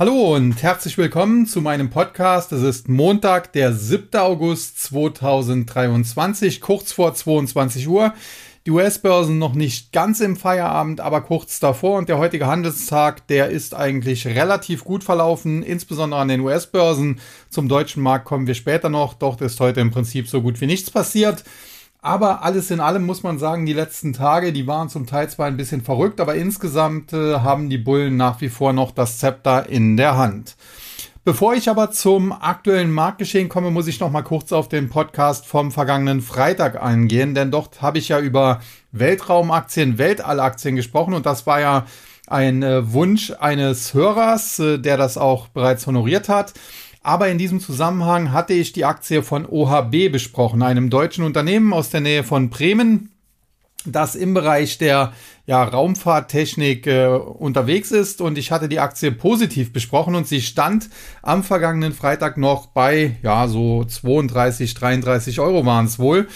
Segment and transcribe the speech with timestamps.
[0.00, 2.52] Hallo und herzlich willkommen zu meinem Podcast.
[2.52, 4.14] Es ist Montag, der 7.
[4.20, 8.14] August 2023, kurz vor 22 Uhr.
[8.64, 11.98] Die US-Börsen noch nicht ganz im Feierabend, aber kurz davor.
[11.98, 17.18] Und der heutige Handelstag, der ist eigentlich relativ gut verlaufen, insbesondere an den US-Börsen.
[17.50, 19.14] Zum deutschen Markt kommen wir später noch.
[19.14, 21.42] Dort ist heute im Prinzip so gut wie nichts passiert.
[22.00, 25.46] Aber alles in allem muss man sagen, die letzten Tage, die waren zum Teil zwar
[25.46, 29.68] ein bisschen verrückt, aber insgesamt äh, haben die Bullen nach wie vor noch das Zepter
[29.68, 30.56] in der Hand.
[31.24, 35.44] Bevor ich aber zum aktuellen Marktgeschehen komme, muss ich noch mal kurz auf den Podcast
[35.44, 38.60] vom vergangenen Freitag eingehen, denn dort habe ich ja über
[38.92, 41.84] Weltraumaktien, Weltallaktien gesprochen und das war ja
[42.28, 46.54] ein äh, Wunsch eines Hörers, äh, der das auch bereits honoriert hat.
[47.02, 51.90] Aber in diesem Zusammenhang hatte ich die Aktie von OHB besprochen, einem deutschen Unternehmen aus
[51.90, 53.10] der Nähe von Bremen,
[53.84, 55.12] das im Bereich der
[55.48, 58.20] ja, Raumfahrttechnik äh, unterwegs ist.
[58.20, 60.90] Und ich hatte die Aktie positiv besprochen und sie stand
[61.22, 66.28] am vergangenen Freitag noch bei ja so 32, 33 Euro waren es wohl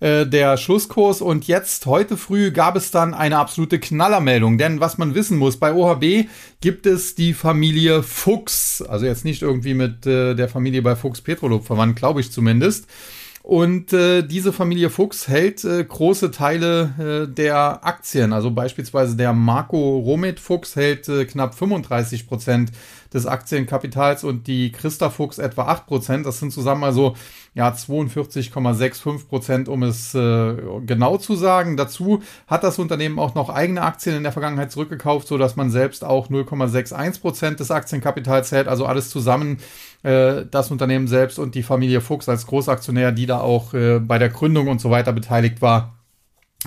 [0.00, 1.22] äh, der Schlusskurs.
[1.22, 5.58] Und jetzt heute früh gab es dann eine absolute Knallermeldung, denn was man wissen muss,
[5.58, 6.28] bei OHB
[6.60, 11.20] gibt es die Familie Fuchs, also jetzt nicht irgendwie mit äh, der Familie bei Fuchs
[11.20, 12.88] Petrolub verwandt, glaube ich zumindest.
[13.46, 18.32] Und äh, diese Familie Fuchs hält äh, große Teile äh, der Aktien.
[18.32, 22.72] Also beispielsweise der Marco Romet Fuchs hält äh, knapp 35 Prozent
[23.14, 26.26] des Aktienkapitals und die Christa Fuchs etwa 8 Prozent.
[26.26, 27.14] Das sind zusammen also
[27.54, 31.76] ja 42,65 Prozent, um es äh, genau zu sagen.
[31.76, 35.70] Dazu hat das Unternehmen auch noch eigene Aktien in der Vergangenheit zurückgekauft, so dass man
[35.70, 38.66] selbst auch 0,61 Prozent des Aktienkapitals hält.
[38.66, 39.58] Also alles zusammen
[40.02, 44.18] äh, das Unternehmen selbst und die Familie Fuchs als Großaktionär, die da auch äh, bei
[44.18, 45.98] der Gründung und so weiter beteiligt war,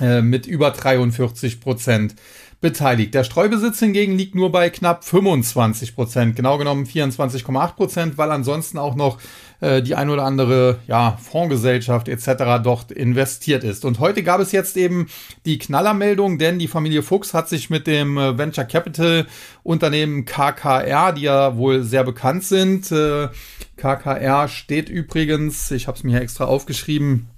[0.02, 2.16] äh, mit über 43 Prozent
[2.62, 3.14] beteiligt.
[3.14, 8.78] Der Streubesitz hingegen liegt nur bei knapp 25 Prozent, genau genommen 24,8 Prozent, weil ansonsten
[8.78, 9.18] auch noch
[9.62, 12.62] äh, die ein oder andere ja, Fondsgesellschaft etc.
[12.62, 13.86] dort investiert ist.
[13.86, 15.08] Und heute gab es jetzt eben
[15.46, 19.26] die Knallermeldung, denn die Familie Fuchs hat sich mit dem äh, Venture Capital
[19.64, 23.30] Unternehmen KKR, die ja wohl sehr bekannt sind, äh,
[23.78, 27.30] KKR steht übrigens, ich habe es mir hier extra aufgeschrieben,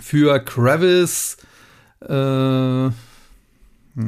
[0.00, 1.36] für Kravis,
[2.08, 2.90] äh,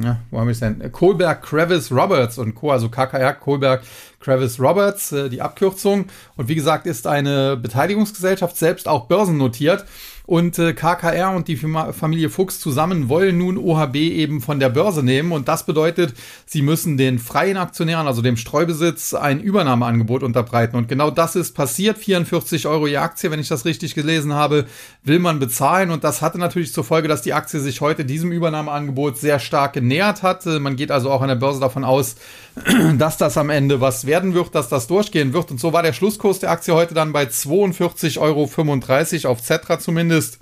[0.01, 0.91] ja, wo haben wir es denn?
[0.91, 3.83] Kohlberg, Kravis, Roberts und Co., also KKR, Kohlberg,
[4.19, 6.05] Kravis, Roberts, äh, die Abkürzung.
[6.35, 9.85] Und wie gesagt, ist eine Beteiligungsgesellschaft selbst auch börsennotiert.
[10.25, 15.03] Und äh, KKR und die Familie Fuchs zusammen wollen nun OHB eben von der Börse
[15.03, 15.33] nehmen.
[15.33, 16.13] Und das bedeutet,
[16.45, 20.77] sie müssen den freien Aktionären, also dem Streubesitz, ein Übernahmeangebot unterbreiten.
[20.77, 21.97] Und genau das ist passiert.
[21.97, 24.65] 44 Euro je Aktie, wenn ich das richtig gelesen habe,
[25.03, 25.91] will man bezahlen.
[25.91, 29.73] Und das hatte natürlich zur Folge, dass die Aktie sich heute diesem Übernahmeangebot sehr stark
[29.73, 30.45] genähert hat.
[30.45, 32.15] Man geht also auch an der Börse davon aus,
[32.97, 35.51] dass das am Ende was werden wird, dass das durchgehen wird.
[35.51, 40.39] Und so war der Schlusskurs der Aktie heute dann bei 42,35 Euro auf Zetra zumindest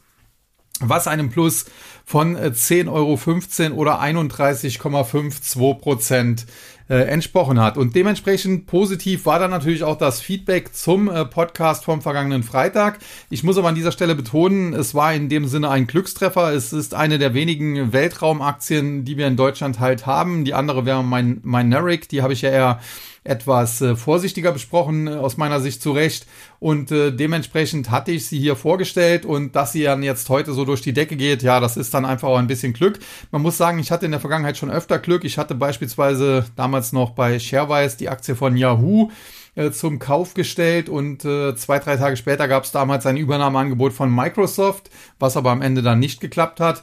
[0.84, 1.66] was einem Plus
[2.06, 2.90] von 10,15
[3.68, 6.48] Euro oder 31,52 Prozent
[6.90, 7.78] äh, entsprochen hat.
[7.78, 13.00] Und dementsprechend positiv war dann natürlich auch das Feedback zum äh, Podcast vom vergangenen Freitag.
[13.30, 16.54] Ich muss aber an dieser Stelle betonen, es war in dem Sinne ein Glückstreffer.
[16.54, 20.46] Es ist eine der wenigen Weltraumaktien, die wir in Deutschland halt haben.
[20.46, 22.80] Die andere wäre mein, mein Neric, die habe ich ja eher
[23.24, 26.26] etwas äh, vorsichtiger besprochen, äh, aus meiner Sicht zu Recht.
[26.60, 30.66] Und äh, dementsprechend hatte ich sie hier vorgestellt und dass sie dann jetzt heute so
[30.66, 33.00] durch die Decke geht, ja, das ist dann einfach auch ein bisschen Glück.
[33.32, 35.24] Man muss sagen, ich hatte in der Vergangenheit schon öfter Glück.
[35.24, 39.12] Ich hatte beispielsweise damals noch bei Sharewise die Aktie von Yahoo
[39.56, 43.94] äh, zum Kauf gestellt und äh, zwei, drei Tage später gab es damals ein Übernahmeangebot
[43.94, 44.90] von Microsoft,
[45.20, 46.82] was aber am Ende dann nicht geklappt hat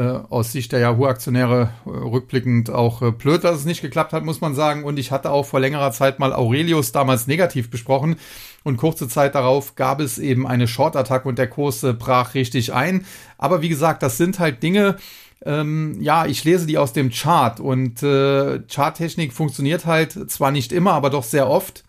[0.00, 4.40] aus Sicht der Yahoo-Aktionäre äh, rückblickend auch äh, blöd, dass es nicht geklappt hat, muss
[4.40, 4.84] man sagen.
[4.84, 8.16] Und ich hatte auch vor längerer Zeit mal Aurelius damals negativ besprochen.
[8.62, 12.72] Und kurze Zeit darauf gab es eben eine Short-Attacke und der Kurs äh, brach richtig
[12.72, 13.06] ein.
[13.38, 14.96] Aber wie gesagt, das sind halt Dinge,
[15.44, 20.72] ähm, ja, ich lese die aus dem Chart und äh, Charttechnik funktioniert halt zwar nicht
[20.72, 21.84] immer, aber doch sehr oft.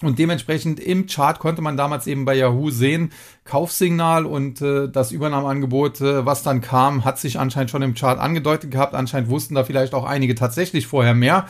[0.00, 3.12] Und dementsprechend im Chart konnte man damals eben bei Yahoo sehen,
[3.44, 8.18] Kaufsignal und äh, das Übernahmeangebot, äh, was dann kam, hat sich anscheinend schon im Chart
[8.18, 8.94] angedeutet gehabt.
[8.94, 11.46] Anscheinend wussten da vielleicht auch einige tatsächlich vorher mehr.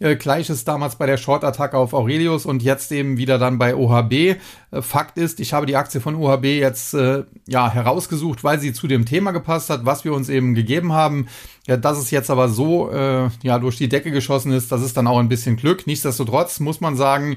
[0.00, 4.12] Äh, Gleiches damals bei der Short-Attacke auf Aurelius und jetzt eben wieder dann bei OHB.
[4.12, 4.36] Äh,
[4.80, 8.88] Fakt ist, ich habe die Aktie von OHB jetzt äh, ja herausgesucht, weil sie zu
[8.88, 11.28] dem Thema gepasst hat, was wir uns eben gegeben haben.
[11.68, 14.96] Ja, dass es jetzt aber so äh, ja durch die Decke geschossen ist, das ist
[14.96, 15.86] dann auch ein bisschen Glück.
[15.86, 17.36] Nichtsdestotrotz muss man sagen,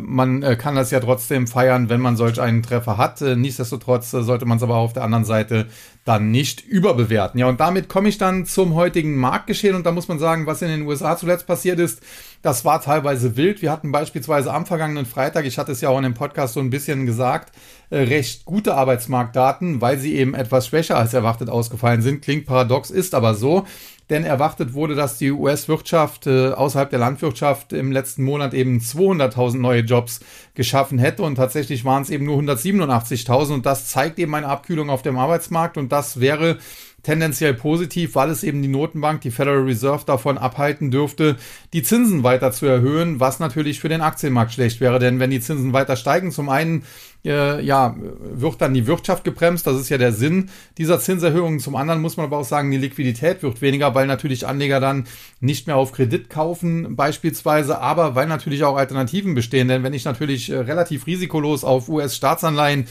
[0.00, 3.22] man äh, kann das ja trotzdem feiern, wenn man solch einen Treffer hat.
[3.22, 5.68] Äh, nichtsdestotrotz äh, sollte man es aber auf der anderen Seite
[6.04, 7.38] dann nicht überbewerten.
[7.38, 10.62] Ja, und damit komme ich dann zum heutigen Marktgeschehen und da muss man sagen, was
[10.62, 12.02] in den USA zuletzt passiert ist,
[12.42, 13.62] Das war teilweise wild.
[13.62, 16.60] Wir hatten beispielsweise am vergangenen Freitag, ich hatte es ja auch in dem Podcast so
[16.60, 17.54] ein bisschen gesagt,
[17.90, 22.20] äh, recht gute Arbeitsmarktdaten, weil sie eben etwas schwächer als erwartet ausgefallen sind.
[22.22, 23.64] Klingt paradox, ist aber so
[24.12, 29.56] denn erwartet wurde, dass die US-Wirtschaft äh, außerhalb der Landwirtschaft im letzten Monat eben 200.000
[29.56, 30.20] neue Jobs
[30.54, 31.22] geschaffen hätte.
[31.22, 35.18] Und tatsächlich waren es eben nur 187.000 und das zeigt eben eine Abkühlung auf dem
[35.18, 35.78] Arbeitsmarkt.
[35.78, 36.58] Und das wäre
[37.02, 41.36] tendenziell positiv, weil es eben die Notenbank, die Federal Reserve davon abhalten dürfte,
[41.72, 45.40] die Zinsen weiter zu erhöhen, was natürlich für den Aktienmarkt schlecht wäre, denn wenn die
[45.40, 46.84] Zinsen weiter steigen, zum einen
[47.24, 49.66] äh, ja, wird dann die Wirtschaft gebremst.
[49.66, 51.60] Das ist ja der Sinn dieser Zinserhöhungen.
[51.60, 55.06] Zum anderen muss man aber auch sagen, die Liquidität wird weniger, weil natürlich Anleger dann
[55.40, 59.68] nicht mehr auf Kredit kaufen beispielsweise, aber weil natürlich auch Alternativen bestehen.
[59.68, 62.86] Denn wenn ich natürlich äh, relativ risikolos auf US-Staatsanleihen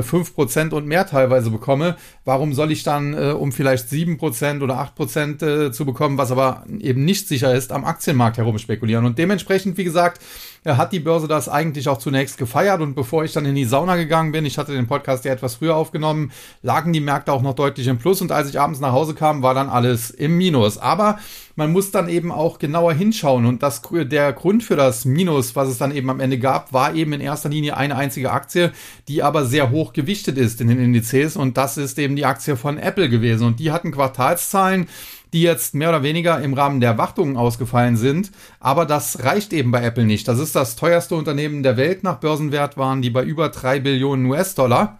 [0.00, 5.42] 5% und mehr teilweise bekomme, warum soll ich dann, äh, um vielleicht 7% oder 8%
[5.42, 9.04] äh, zu bekommen, was aber eben nicht sicher ist, am Aktienmarkt herumspekulieren?
[9.04, 12.80] Und dementsprechend, wie gesagt, äh, hat die Börse das eigentlich auch zunächst gefeiert?
[12.80, 15.56] Und bevor ich dann in die Sauna gegangen bin, ich hatte den Podcast ja etwas
[15.56, 16.32] früher aufgenommen,
[16.62, 18.20] lagen die Märkte auch noch deutlich im Plus.
[18.20, 20.78] Und als ich abends nach Hause kam, war dann alles im Minus.
[20.78, 21.18] Aber
[21.56, 23.46] man muss dann eben auch genauer hinschauen.
[23.46, 26.94] Und das, der Grund für das Minus, was es dann eben am Ende gab, war
[26.94, 28.72] eben in erster Linie eine einzige Aktie,
[29.08, 31.36] die aber sehr hoch gewichtet ist in den Indizes.
[31.36, 33.46] Und das ist eben die Aktie von Apple gewesen.
[33.46, 34.88] Und die hatten Quartalszahlen,
[35.32, 38.30] die jetzt mehr oder weniger im Rahmen der Wartungen ausgefallen sind.
[38.60, 40.28] Aber das reicht eben bei Apple nicht.
[40.28, 44.26] Das ist das teuerste Unternehmen der Welt nach Börsenwert, waren die bei über drei Billionen
[44.26, 44.98] US-Dollar.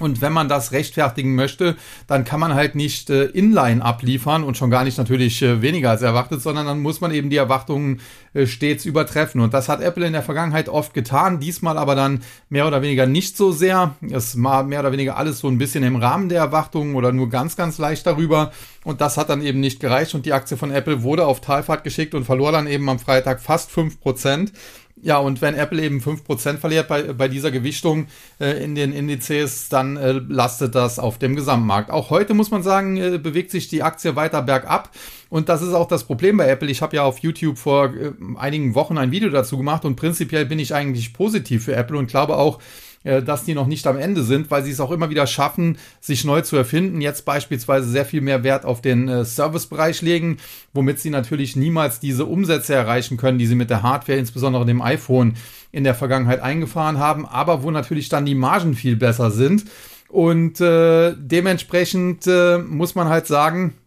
[0.00, 1.76] Und wenn man das rechtfertigen möchte,
[2.06, 5.90] dann kann man halt nicht äh, inline abliefern und schon gar nicht natürlich äh, weniger
[5.90, 8.00] als erwartet, sondern dann muss man eben die Erwartungen
[8.32, 9.40] äh, stets übertreffen.
[9.40, 13.06] Und das hat Apple in der Vergangenheit oft getan, diesmal aber dann mehr oder weniger
[13.06, 13.94] nicht so sehr.
[14.10, 17.28] Es war mehr oder weniger alles so ein bisschen im Rahmen der Erwartungen oder nur
[17.28, 18.52] ganz, ganz leicht darüber.
[18.84, 21.84] Und das hat dann eben nicht gereicht und die Aktie von Apple wurde auf Talfahrt
[21.84, 24.52] geschickt und verlor dann eben am Freitag fast fünf Prozent.
[25.02, 28.06] Ja, und wenn Apple eben 5% verliert bei, bei dieser Gewichtung
[28.38, 31.90] äh, in den Indizes, dann äh, lastet das auf dem Gesamtmarkt.
[31.90, 34.90] Auch heute muss man sagen, äh, bewegt sich die Aktie weiter bergab.
[35.30, 36.70] Und das ist auch das Problem bei Apple.
[36.70, 40.44] Ich habe ja auf YouTube vor äh, einigen Wochen ein Video dazu gemacht und prinzipiell
[40.44, 42.58] bin ich eigentlich positiv für Apple und glaube auch,
[43.02, 46.24] dass die noch nicht am Ende sind, weil sie es auch immer wieder schaffen, sich
[46.24, 47.00] neu zu erfinden.
[47.00, 50.36] Jetzt beispielsweise sehr viel mehr Wert auf den äh, Servicebereich legen,
[50.74, 54.82] womit sie natürlich niemals diese Umsätze erreichen können, die sie mit der Hardware, insbesondere dem
[54.82, 55.34] iPhone,
[55.72, 59.64] in der Vergangenheit eingefahren haben, aber wo natürlich dann die Margen viel besser sind.
[60.08, 63.79] Und äh, dementsprechend äh, muss man halt sagen, äh,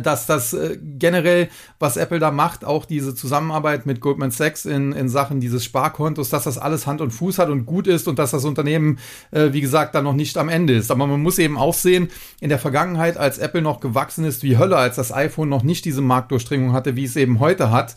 [0.00, 1.48] dass das äh, generell,
[1.78, 6.30] was Apple da macht, auch diese Zusammenarbeit mit Goldman Sachs in, in Sachen dieses Sparkontos,
[6.30, 8.98] dass das alles Hand und Fuß hat und gut ist und dass das Unternehmen,
[9.30, 10.90] äh, wie gesagt, da noch nicht am Ende ist.
[10.90, 12.08] Aber man muss eben auch sehen,
[12.40, 15.84] in der Vergangenheit, als Apple noch gewachsen ist wie Hölle, als das iPhone noch nicht
[15.84, 17.94] diese Marktdurchdringung hatte, wie es eben heute hat,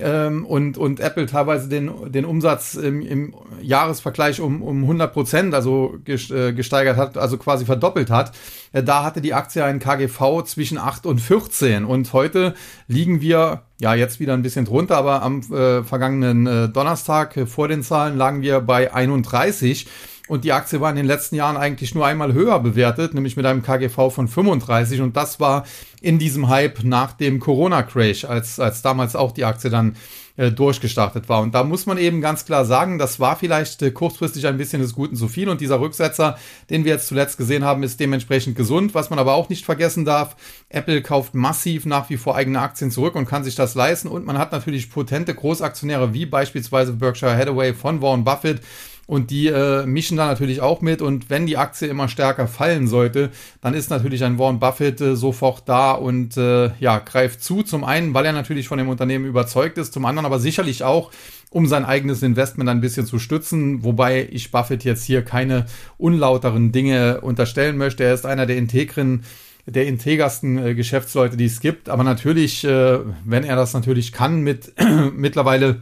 [0.00, 5.54] ähm, und, und Apple teilweise den, den Umsatz im, im Jahresvergleich um, um 100 Prozent
[5.54, 8.32] also äh, gesteigert hat, also quasi verdoppelt hat.
[8.72, 12.54] Äh, da hatte die Aktie einen KGV zwischen 8 und 14 und heute
[12.86, 17.46] liegen wir ja jetzt wieder ein bisschen drunter, aber am äh, vergangenen äh, Donnerstag äh,
[17.46, 19.86] vor den Zahlen lagen wir bei 31
[20.28, 23.46] und die Aktie war in den letzten Jahren eigentlich nur einmal höher bewertet, nämlich mit
[23.46, 25.64] einem KGV von 35 und das war
[26.00, 29.96] in diesem Hype nach dem Corona-Crash, als, als damals auch die Aktie dann
[30.38, 31.42] äh, durchgestartet war.
[31.42, 34.80] Und da muss man eben ganz klar sagen, das war vielleicht äh, kurzfristig ein bisschen
[34.80, 36.38] des Guten zu viel und dieser Rücksetzer,
[36.70, 38.94] den wir jetzt zuletzt gesehen haben, ist dementsprechend gesund.
[38.94, 40.36] Was man aber auch nicht vergessen darf,
[40.68, 44.24] Apple kauft massiv nach wie vor eigene Aktien zurück und kann sich das leisten und
[44.24, 48.60] man hat natürlich potente Großaktionäre wie beispielsweise Berkshire Hathaway von Warren Buffett,
[49.08, 51.00] und die äh, mischen da natürlich auch mit.
[51.00, 53.30] Und wenn die Aktie immer stärker fallen sollte,
[53.62, 57.62] dann ist natürlich ein Warren Buffett äh, sofort da und äh, ja, greift zu.
[57.62, 61.10] Zum einen, weil er natürlich von dem Unternehmen überzeugt ist, zum anderen aber sicherlich auch,
[61.48, 65.64] um sein eigenes Investment ein bisschen zu stützen, wobei ich Buffett jetzt hier keine
[65.96, 68.04] unlauteren Dinge unterstellen möchte.
[68.04, 69.24] Er ist einer der integren
[69.64, 71.88] der integersten äh, Geschäftsleute, die es gibt.
[71.88, 74.72] Aber natürlich, äh, wenn er das natürlich kann mit
[75.14, 75.80] mittlerweile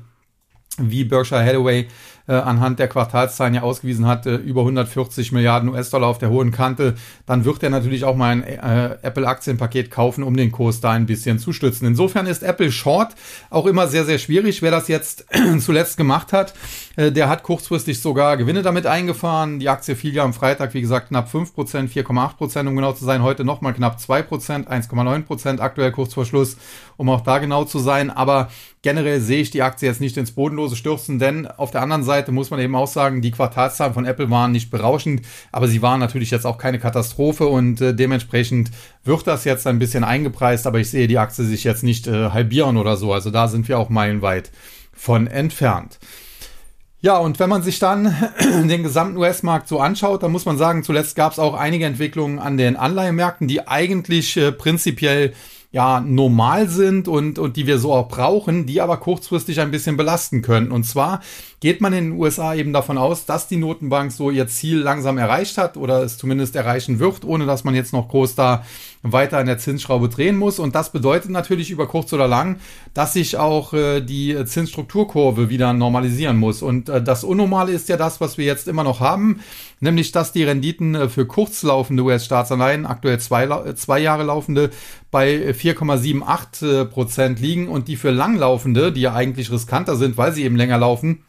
[0.78, 1.86] wie Berkshire Hathaway
[2.28, 6.50] äh, anhand der Quartalszahlen ja ausgewiesen hat, äh, über 140 Milliarden US-Dollar auf der hohen
[6.50, 6.94] Kante,
[7.26, 11.06] dann wird er natürlich auch mal ein äh, Apple-Aktienpaket kaufen, um den Kurs da ein
[11.06, 11.86] bisschen zu stützen.
[11.86, 13.14] Insofern ist Apple Short
[13.50, 14.62] auch immer sehr, sehr schwierig.
[14.62, 15.26] Wer das jetzt
[15.60, 16.54] zuletzt gemacht hat,
[16.96, 19.60] äh, der hat kurzfristig sogar Gewinne damit eingefahren.
[19.60, 23.22] Die Aktie fiel ja am Freitag, wie gesagt, knapp 5%, 4,8%, um genau zu sein.
[23.22, 26.56] Heute nochmal knapp 2%, 1,9% aktuell kurz vor Schluss,
[26.96, 28.10] um auch da genau zu sein.
[28.10, 28.48] Aber
[28.82, 32.15] generell sehe ich die Aktie jetzt nicht ins Bodenlose stürzen, denn auf der anderen Seite
[32.28, 36.00] muss man eben auch sagen, die Quartalszahlen von Apple waren nicht berauschend, aber sie waren
[36.00, 38.70] natürlich jetzt auch keine Katastrophe und äh, dementsprechend
[39.04, 42.30] wird das jetzt ein bisschen eingepreist, aber ich sehe die Aktie sich jetzt nicht äh,
[42.30, 44.50] halbieren oder so, also da sind wir auch meilenweit
[44.92, 45.98] von entfernt.
[47.00, 48.14] Ja, und wenn man sich dann
[48.68, 52.38] den gesamten US-Markt so anschaut, dann muss man sagen, zuletzt gab es auch einige Entwicklungen
[52.38, 55.32] an den Anleihenmärkten, die eigentlich äh, prinzipiell
[55.72, 59.98] ja normal sind und, und die wir so auch brauchen, die aber kurzfristig ein bisschen
[59.98, 60.72] belasten können.
[60.72, 61.20] Und zwar
[61.66, 65.18] geht man in den USA eben davon aus, dass die Notenbank so ihr Ziel langsam
[65.18, 68.64] erreicht hat oder es zumindest erreichen wird, ohne dass man jetzt noch groß da
[69.02, 70.60] weiter an der Zinsschraube drehen muss.
[70.60, 72.60] Und das bedeutet natürlich über kurz oder lang,
[72.94, 76.62] dass sich auch äh, die Zinsstrukturkurve wieder normalisieren muss.
[76.62, 79.40] Und äh, das Unnormale ist ja das, was wir jetzt immer noch haben,
[79.80, 84.70] nämlich dass die Renditen äh, für kurzlaufende US-Staatsanleihen, aktuell zwei, zwei Jahre laufende,
[85.10, 90.44] bei 4,78 Prozent liegen und die für langlaufende, die ja eigentlich riskanter sind, weil sie
[90.44, 91.24] eben länger laufen,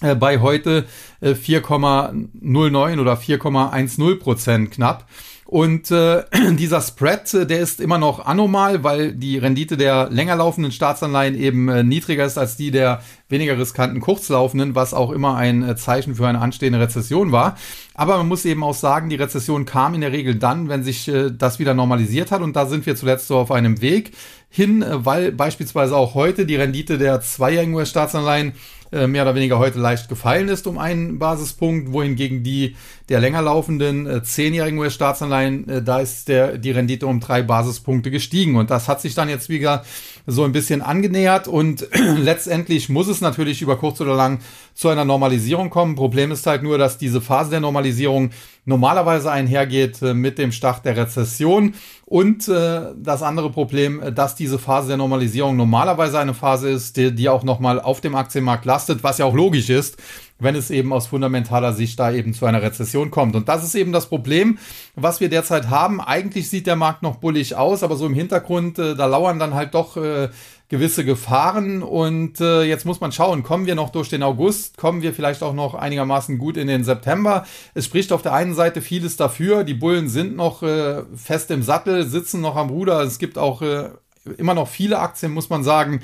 [0.00, 0.86] bei heute
[1.22, 5.06] 4,09 äh, oder 4,10 Prozent knapp.
[5.50, 10.36] Und äh, dieser Spread, äh, der ist immer noch anormal, weil die Rendite der länger
[10.36, 15.34] laufenden Staatsanleihen eben äh, niedriger ist als die der weniger riskanten kurzlaufenden, was auch immer
[15.34, 17.56] ein äh, Zeichen für eine anstehende Rezession war.
[17.94, 21.08] Aber man muss eben auch sagen, die Rezession kam in der Regel dann, wenn sich
[21.08, 22.42] äh, das wieder normalisiert hat.
[22.42, 24.12] Und da sind wir zuletzt so auf einem Weg
[24.50, 28.52] hin, äh, weil beispielsweise auch heute die Rendite der zweijährigen US-Staatsanleihen
[28.92, 32.76] äh, mehr oder weniger heute leicht gefallen ist um einen Basispunkt, wohingegen die
[33.08, 38.10] der länger laufenden äh, zehnjährigen US-Staatsanleihen, äh, da ist der, die Rendite um drei Basispunkte
[38.10, 38.56] gestiegen.
[38.56, 39.84] Und das hat sich dann jetzt wieder
[40.26, 41.86] so ein bisschen angenähert und
[42.18, 44.40] letztendlich muss es natürlich über kurz oder lang
[44.74, 45.96] zu einer Normalisierung kommen.
[45.96, 48.30] Problem ist halt nur, dass diese Phase der Normalisierung
[48.70, 51.74] normalerweise einhergeht äh, mit dem Start der Rezession
[52.06, 56.96] und äh, das andere Problem, äh, dass diese Phase der Normalisierung normalerweise eine Phase ist,
[56.96, 59.98] die, die auch nochmal auf dem Aktienmarkt lastet, was ja auch logisch ist,
[60.38, 63.36] wenn es eben aus fundamentaler Sicht da eben zu einer Rezession kommt.
[63.36, 64.58] Und das ist eben das Problem,
[64.94, 66.00] was wir derzeit haben.
[66.00, 69.54] Eigentlich sieht der Markt noch bullig aus, aber so im Hintergrund, äh, da lauern dann
[69.54, 70.30] halt doch äh,
[70.70, 71.82] gewisse Gefahren.
[71.82, 75.42] Und äh, jetzt muss man schauen, kommen wir noch durch den August, kommen wir vielleicht
[75.42, 77.44] auch noch einigermaßen gut in den September.
[77.74, 79.64] Es spricht auf der einen Seite vieles dafür.
[79.64, 83.02] Die Bullen sind noch äh, fest im Sattel, sitzen noch am Ruder.
[83.02, 83.90] Es gibt auch äh,
[84.36, 86.00] immer noch viele Aktien, muss man sagen,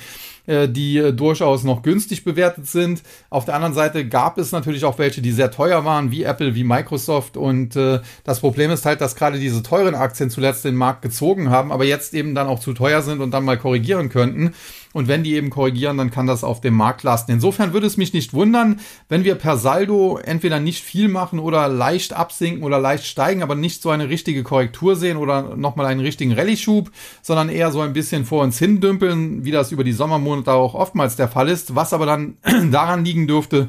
[0.47, 3.03] äh, die äh, durchaus noch günstig bewertet sind.
[3.31, 6.55] Auf der anderen Seite gab es natürlich auch welche, die sehr teuer waren, wie Apple,
[6.55, 7.37] wie Microsoft.
[7.37, 11.51] Und äh, das Problem ist halt, dass gerade diese teuren Aktien zuletzt den Markt gezogen
[11.51, 14.55] haben, aber jetzt eben dann auch zu teuer sind und dann mal korrigieren könnten.
[14.97, 17.33] Und wenn die eben korrigieren, dann kann das auf dem Markt lasten.
[17.33, 21.69] Insofern würde es mich nicht wundern, wenn wir per Saldo entweder nicht viel machen oder
[21.69, 26.01] leicht absinken oder leicht steigen, aber nicht so eine richtige Korrektur sehen oder nochmal einen
[26.01, 29.93] richtigen Rallye-Schub, sondern eher so ein bisschen vor uns hin dümpeln, wie das über die
[29.93, 32.39] Sommermonate auch oftmals der Fall ist, was aber dann
[32.73, 33.69] daran liegen dürfte,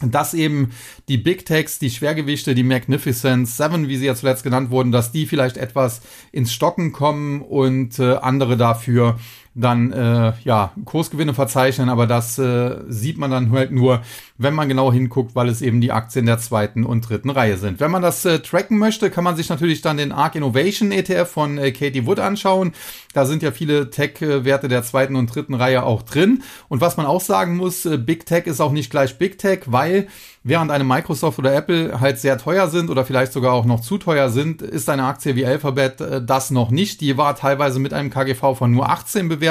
[0.00, 0.70] dass eben
[1.08, 5.12] die Big Techs, die Schwergewichte, die Magnificent Seven, wie sie ja zuletzt genannt wurden, dass
[5.12, 6.00] die vielleicht etwas
[6.32, 9.18] ins Stocken kommen und äh, andere dafür
[9.56, 14.02] dann äh, ja Kursgewinne verzeichnen, aber das äh, sieht man dann halt nur,
[14.36, 17.80] wenn man genau hinguckt, weil es eben die Aktien der zweiten und dritten Reihe sind.
[17.80, 21.28] Wenn man das äh, tracken möchte, kann man sich natürlich dann den ARK Innovation ETF
[21.28, 22.72] von äh, Katie Wood anschauen.
[23.14, 26.42] Da sind ja viele Tech-Werte der zweiten und dritten Reihe auch drin.
[26.68, 29.60] Und was man auch sagen muss, äh, Big Tech ist auch nicht gleich Big Tech,
[29.66, 30.08] weil
[30.44, 33.96] während eine Microsoft oder Apple halt sehr teuer sind oder vielleicht sogar auch noch zu
[33.96, 37.00] teuer sind, ist eine Aktie wie Alphabet äh, das noch nicht.
[37.00, 39.45] Die war teilweise mit einem KGV von nur 18 bewertet.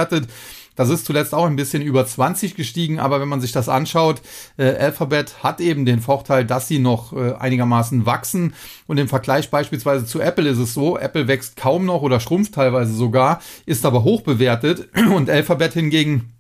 [0.75, 4.22] Das ist zuletzt auch ein bisschen über 20 gestiegen, aber wenn man sich das anschaut,
[4.58, 8.54] äh, Alphabet hat eben den Vorteil, dass sie noch äh, einigermaßen wachsen.
[8.86, 12.56] Und im Vergleich beispielsweise zu Apple ist es so, Apple wächst kaum noch oder schrumpft
[12.56, 16.32] teilweise sogar, ist aber hoch bewertet und Alphabet hingegen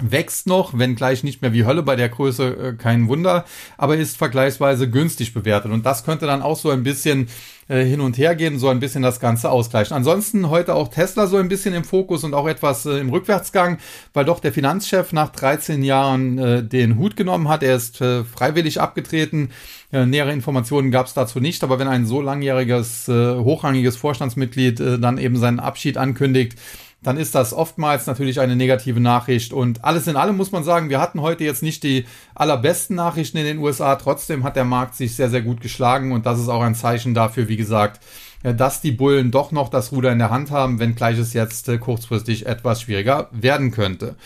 [0.00, 3.44] wächst noch, wenn gleich nicht mehr wie Hölle bei der Größe, äh, kein Wunder,
[3.76, 5.70] aber ist vergleichsweise günstig bewertet.
[5.70, 7.28] Und das könnte dann auch so ein bisschen
[7.68, 9.96] äh, hin und her gehen, so ein bisschen das Ganze ausgleichen.
[9.96, 13.78] Ansonsten heute auch Tesla so ein bisschen im Fokus und auch etwas äh, im Rückwärtsgang,
[14.12, 17.62] weil doch der Finanzchef nach 13 Jahren äh, den Hut genommen hat.
[17.62, 19.50] Er ist äh, freiwillig abgetreten.
[19.92, 24.80] Äh, nähere Informationen gab es dazu nicht, aber wenn ein so langjähriges, äh, hochrangiges Vorstandsmitglied
[24.80, 26.58] dann eben seinen Abschied ankündigt,
[27.04, 29.52] dann ist das oftmals natürlich eine negative Nachricht.
[29.52, 33.36] Und alles in allem muss man sagen, wir hatten heute jetzt nicht die allerbesten Nachrichten
[33.38, 33.94] in den USA.
[33.96, 36.12] Trotzdem hat der Markt sich sehr, sehr gut geschlagen.
[36.12, 38.00] Und das ist auch ein Zeichen dafür, wie gesagt,
[38.42, 41.78] dass die Bullen doch noch das Ruder in der Hand haben, wenngleich es jetzt äh,
[41.78, 44.16] kurzfristig etwas schwieriger werden könnte.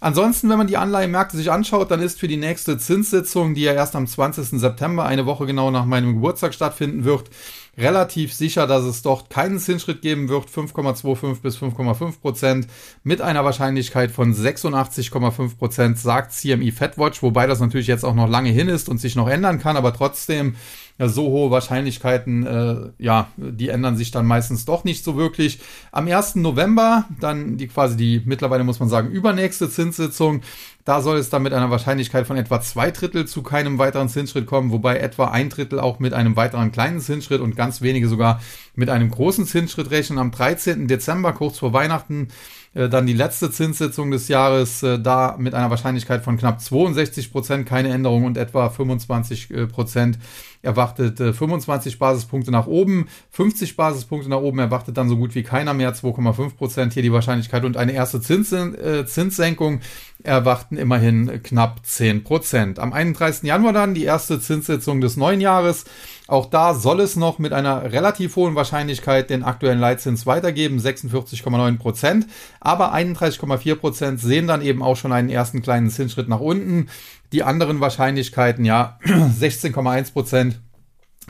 [0.00, 3.72] Ansonsten, wenn man die Anleihenmärkte sich anschaut, dann ist für die nächste Zinssitzung, die ja
[3.72, 4.60] erst am 20.
[4.60, 7.30] September, eine Woche genau nach meinem Geburtstag stattfinden wird,
[7.76, 12.66] relativ sicher, dass es dort keinen Zinsschritt geben wird, 5,25 bis 5,5 Prozent
[13.02, 18.28] mit einer Wahrscheinlichkeit von 86,5 Prozent, sagt CME FedWatch, wobei das natürlich jetzt auch noch
[18.28, 20.56] lange hin ist und sich noch ändern kann, aber trotzdem
[20.98, 25.60] ja, so hohe Wahrscheinlichkeiten, äh, ja, die ändern sich dann meistens doch nicht so wirklich.
[25.90, 26.36] Am 1.
[26.36, 30.42] November, dann die quasi die mittlerweile muss man sagen übernächste Zinssitzung,
[30.84, 34.46] da soll es dann mit einer Wahrscheinlichkeit von etwa zwei Drittel zu keinem weiteren Zinsschritt
[34.46, 38.40] kommen, wobei etwa ein Drittel auch mit einem weiteren kleinen Zinsschritt und ganz wenige sogar
[38.74, 40.18] mit einem großen Zinsschritt rechnen.
[40.18, 40.88] Am 13.
[40.88, 42.28] Dezember, kurz vor Weihnachten,
[42.74, 47.30] äh, dann die letzte Zinssitzung des Jahres, äh, da mit einer Wahrscheinlichkeit von knapp 62
[47.30, 50.18] Prozent keine Änderung und etwa 25 äh, Prozent
[50.62, 54.60] erwartet 25 Basispunkte nach oben, 50 Basispunkte nach oben.
[54.60, 58.20] Erwartet dann so gut wie keiner mehr, 2,5 Prozent hier die Wahrscheinlichkeit und eine erste
[58.20, 59.80] Zins, äh, Zinssenkung
[60.24, 62.78] erwarten immerhin knapp 10 Prozent.
[62.78, 63.44] Am 31.
[63.44, 65.84] Januar dann die erste Zinssitzung des neuen Jahres.
[66.28, 71.78] Auch da soll es noch mit einer relativ hohen Wahrscheinlichkeit den aktuellen Leitzins weitergeben, 46,9
[71.78, 72.26] Prozent.
[72.60, 76.88] Aber 31,4 Prozent sehen dann eben auch schon einen ersten kleinen Zinsschritt nach unten.
[77.32, 80.60] Die anderen Wahrscheinlichkeiten, ja, 16,1 Prozent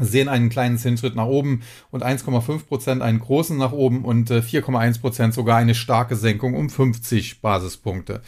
[0.01, 4.97] sehen einen kleinen Zinsschritt nach oben und 1,5 Prozent einen großen nach oben und 4,1
[4.97, 8.23] äh, Prozent sogar eine starke Senkung um 50 Basispunkte.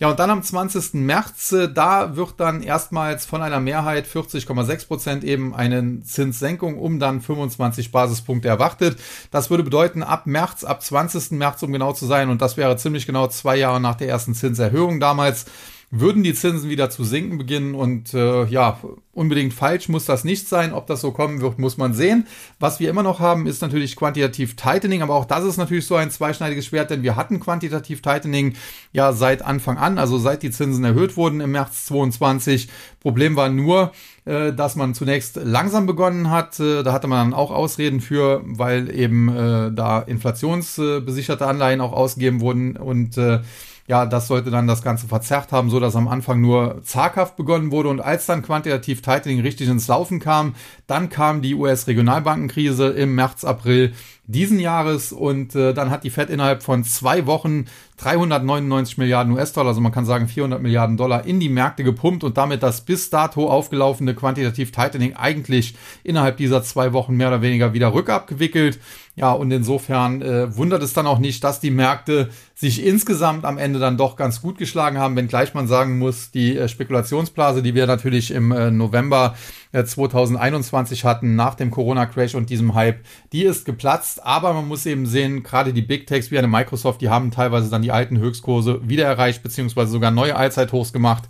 [0.00, 0.94] Ja, und dann am 20.
[0.94, 7.00] März, äh, da wird dann erstmals von einer Mehrheit 40,6 Prozent eben eine Zinssenkung um
[7.00, 8.96] dann 25 Basispunkte erwartet.
[9.32, 11.32] Das würde bedeuten, ab März, ab 20.
[11.32, 14.34] März, um genau zu sein, und das wäre ziemlich genau zwei Jahre nach der ersten
[14.34, 15.46] Zinserhöhung damals,
[15.90, 18.78] würden die Zinsen wieder zu sinken beginnen und äh, ja,
[19.14, 20.74] unbedingt falsch muss das nicht sein.
[20.74, 22.26] Ob das so kommen wird, muss man sehen.
[22.60, 25.96] Was wir immer noch haben, ist natürlich quantitativ Tightening, aber auch das ist natürlich so
[25.96, 28.54] ein zweischneidiges Schwert, denn wir hatten quantitativ Tightening
[28.92, 32.68] ja seit Anfang an, also seit die Zinsen erhöht wurden im März 22.
[33.00, 33.92] Problem war nur,
[34.26, 36.60] äh, dass man zunächst langsam begonnen hat.
[36.60, 41.92] Äh, da hatte man dann auch Ausreden für, weil eben äh, da inflationsbesicherte Anleihen auch
[41.92, 43.40] ausgegeben wurden und äh,
[43.88, 47.72] ja, das sollte dann das Ganze verzerrt haben, so dass am Anfang nur zaghaft begonnen
[47.72, 47.88] wurde.
[47.88, 50.54] Und als dann quantitativ Tightening richtig ins Laufen kam,
[50.86, 53.94] dann kam die US-Regionalbankenkrise im März, April
[54.28, 57.64] diesen Jahres und äh, dann hat die Fed innerhalb von zwei Wochen
[57.96, 62.36] 399 Milliarden US-Dollar, also man kann sagen 400 Milliarden Dollar in die Märkte gepumpt und
[62.36, 67.72] damit das bis dato aufgelaufene quantitativ Tightening eigentlich innerhalb dieser zwei Wochen mehr oder weniger
[67.72, 68.78] wieder rückabgewickelt.
[69.16, 73.58] Ja, und insofern äh, wundert es dann auch nicht, dass die Märkte sich insgesamt am
[73.58, 77.74] Ende dann doch ganz gut geschlagen haben, wenngleich man sagen muss, die äh, Spekulationsblase, die
[77.74, 79.34] wir natürlich im äh, November
[79.72, 84.22] 2021 äh, hatten, nach dem Corona-Crash und diesem Hype, die ist geplatzt.
[84.24, 87.70] Aber man muss eben sehen, gerade die Big Techs wie eine Microsoft, die haben teilweise
[87.70, 91.24] dann die alten Höchstkurse wieder erreicht, beziehungsweise sogar neue Allzeithochs gemacht.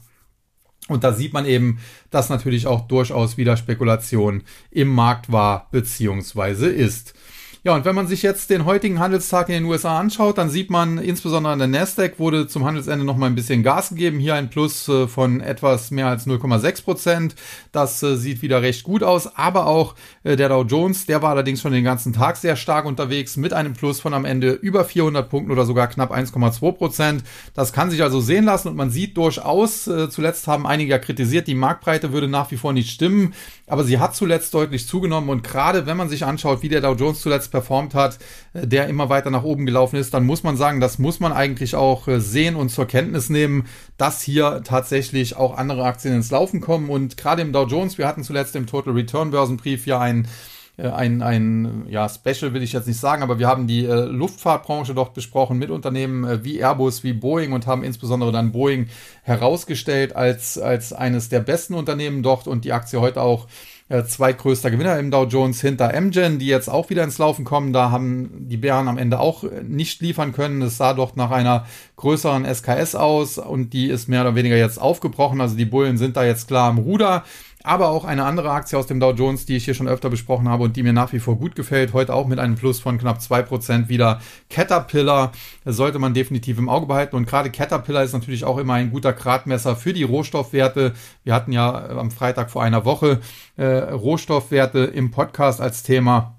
[0.89, 6.69] Und da sieht man eben, dass natürlich auch durchaus wieder Spekulation im Markt war, beziehungsweise
[6.69, 7.15] ist.
[7.65, 10.71] Ja, und wenn man sich jetzt den heutigen Handelstag in den USA anschaut, dann sieht
[10.71, 14.21] man insbesondere an der Nasdaq wurde zum Handelsende noch mal ein bisschen Gas gegeben.
[14.21, 17.35] Hier ein Plus äh, von etwas mehr als 0,6 Prozent.
[17.73, 19.37] Das äh, sieht wieder recht gut aus.
[19.37, 22.85] Aber auch äh, der Dow Jones, der war allerdings schon den ganzen Tag sehr stark
[22.85, 27.25] unterwegs mit einem Plus von am Ende über 400 Punkten oder sogar knapp 1,2 Prozent.
[27.55, 31.55] Das kann sich also sehen lassen und man sieht durchaus, zuletzt haben einige kritisiert, die
[31.55, 33.35] Marktbreite würde nach wie vor nicht stimmen.
[33.69, 36.95] Aber sie hat zuletzt deutlich zugenommen und gerade wenn man sich anschaut, wie der Dow
[36.95, 38.19] Jones zuletzt performt hat,
[38.55, 41.33] äh, der immer weiter nach oben gelaufen ist, dann muss man sagen, das muss man
[41.33, 46.31] eigentlich auch äh, sehen und zur Kenntnis nehmen, dass hier tatsächlich auch andere Aktien ins
[46.31, 46.89] Laufen kommen.
[46.89, 50.58] Und gerade im Dow Jones, wir hatten zuletzt im Total Return Börsenbrief ja ein äh,
[50.87, 54.95] ein, ein ja, Special will ich jetzt nicht sagen, aber wir haben die äh, Luftfahrtbranche
[54.95, 58.89] dort besprochen mit Unternehmen äh, wie Airbus, wie Boeing und haben insbesondere dann Boeing
[59.23, 63.49] herausgestellt als, als eines der besten Unternehmen dort und die Aktie heute auch
[63.89, 67.73] äh, zweitgrößter Gewinner im Dow Jones hinter Amgen, die jetzt auch wieder ins Laufen kommen.
[67.73, 70.63] Da haben die Bären am Ende auch äh, nicht liefern können.
[70.63, 74.81] Es sah doch nach einer größeren SKS aus und die ist mehr oder weniger jetzt
[74.81, 75.41] aufgebrochen.
[75.41, 77.25] Also die Bullen sind da jetzt klar am Ruder
[77.69, 80.49] aber auch eine andere Aktie aus dem Dow Jones, die ich hier schon öfter besprochen
[80.49, 81.93] habe und die mir nach wie vor gut gefällt.
[81.93, 84.21] Heute auch mit einem Plus von knapp 2% wieder.
[84.49, 85.33] Caterpillar
[85.67, 87.17] sollte man definitiv im Auge behalten.
[87.17, 90.95] Und gerade Caterpillar ist natürlich auch immer ein guter Gradmesser für die Rohstoffwerte.
[91.25, 93.21] Wir hatten ja am Freitag vor einer Woche
[93.57, 96.38] äh, Rohstoffwerte im Podcast als Thema.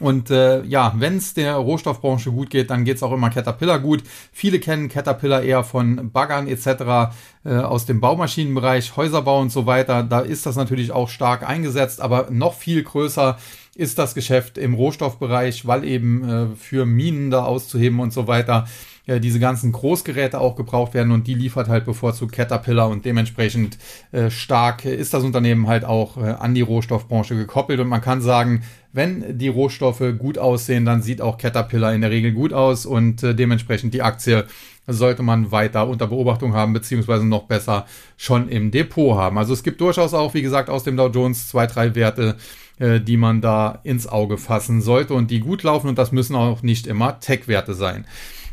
[0.00, 4.04] Und äh, ja, wenn es der Rohstoffbranche gut geht, dann geht's auch immer Caterpillar gut.
[4.32, 7.12] Viele kennen Caterpillar eher von Baggern etc.
[7.44, 10.04] Äh, aus dem Baumaschinenbereich, Häuserbau und so weiter.
[10.04, 13.38] Da ist das natürlich auch stark eingesetzt, aber noch viel größer
[13.74, 18.66] ist das Geschäft im Rohstoffbereich, weil eben äh, für Minen da auszuheben und so weiter
[19.08, 23.78] äh, diese ganzen Großgeräte auch gebraucht werden und die liefert halt bevorzugt Caterpillar und dementsprechend
[24.12, 28.20] äh, stark ist das Unternehmen halt auch äh, an die Rohstoffbranche gekoppelt und man kann
[28.20, 32.86] sagen, wenn die Rohstoffe gut aussehen, dann sieht auch Caterpillar in der Regel gut aus
[32.86, 34.44] und äh, dementsprechend die Aktie
[34.86, 39.38] sollte man weiter unter Beobachtung haben, beziehungsweise noch besser schon im Depot haben.
[39.38, 42.36] Also es gibt durchaus auch, wie gesagt, aus dem Dow Jones zwei, drei Werte,
[42.78, 46.36] äh, die man da ins Auge fassen sollte und die gut laufen und das müssen
[46.36, 48.04] auch nicht immer Tech-Werte sein.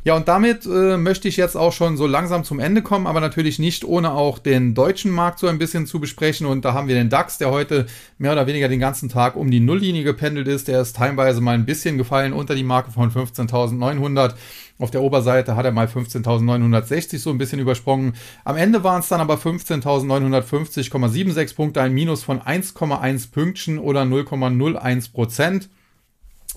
[0.05, 3.21] Ja, und damit äh, möchte ich jetzt auch schon so langsam zum Ende kommen, aber
[3.21, 6.45] natürlich nicht ohne auch den deutschen Markt so ein bisschen zu besprechen.
[6.45, 7.88] Und da haben wir den DAX, der heute
[8.19, 10.67] mehr oder weniger den ganzen Tag um die Nulllinie gependelt ist.
[10.67, 14.35] Der ist teilweise mal ein bisschen gefallen unter die Marke von 15.900.
[14.77, 18.13] Auf der Oberseite hat er mal 15.960 so ein bisschen übersprungen.
[18.43, 25.13] Am Ende waren es dann aber 15.950,76 Punkte, ein Minus von 1,1 Pünktchen oder 0,01
[25.13, 25.69] Prozent.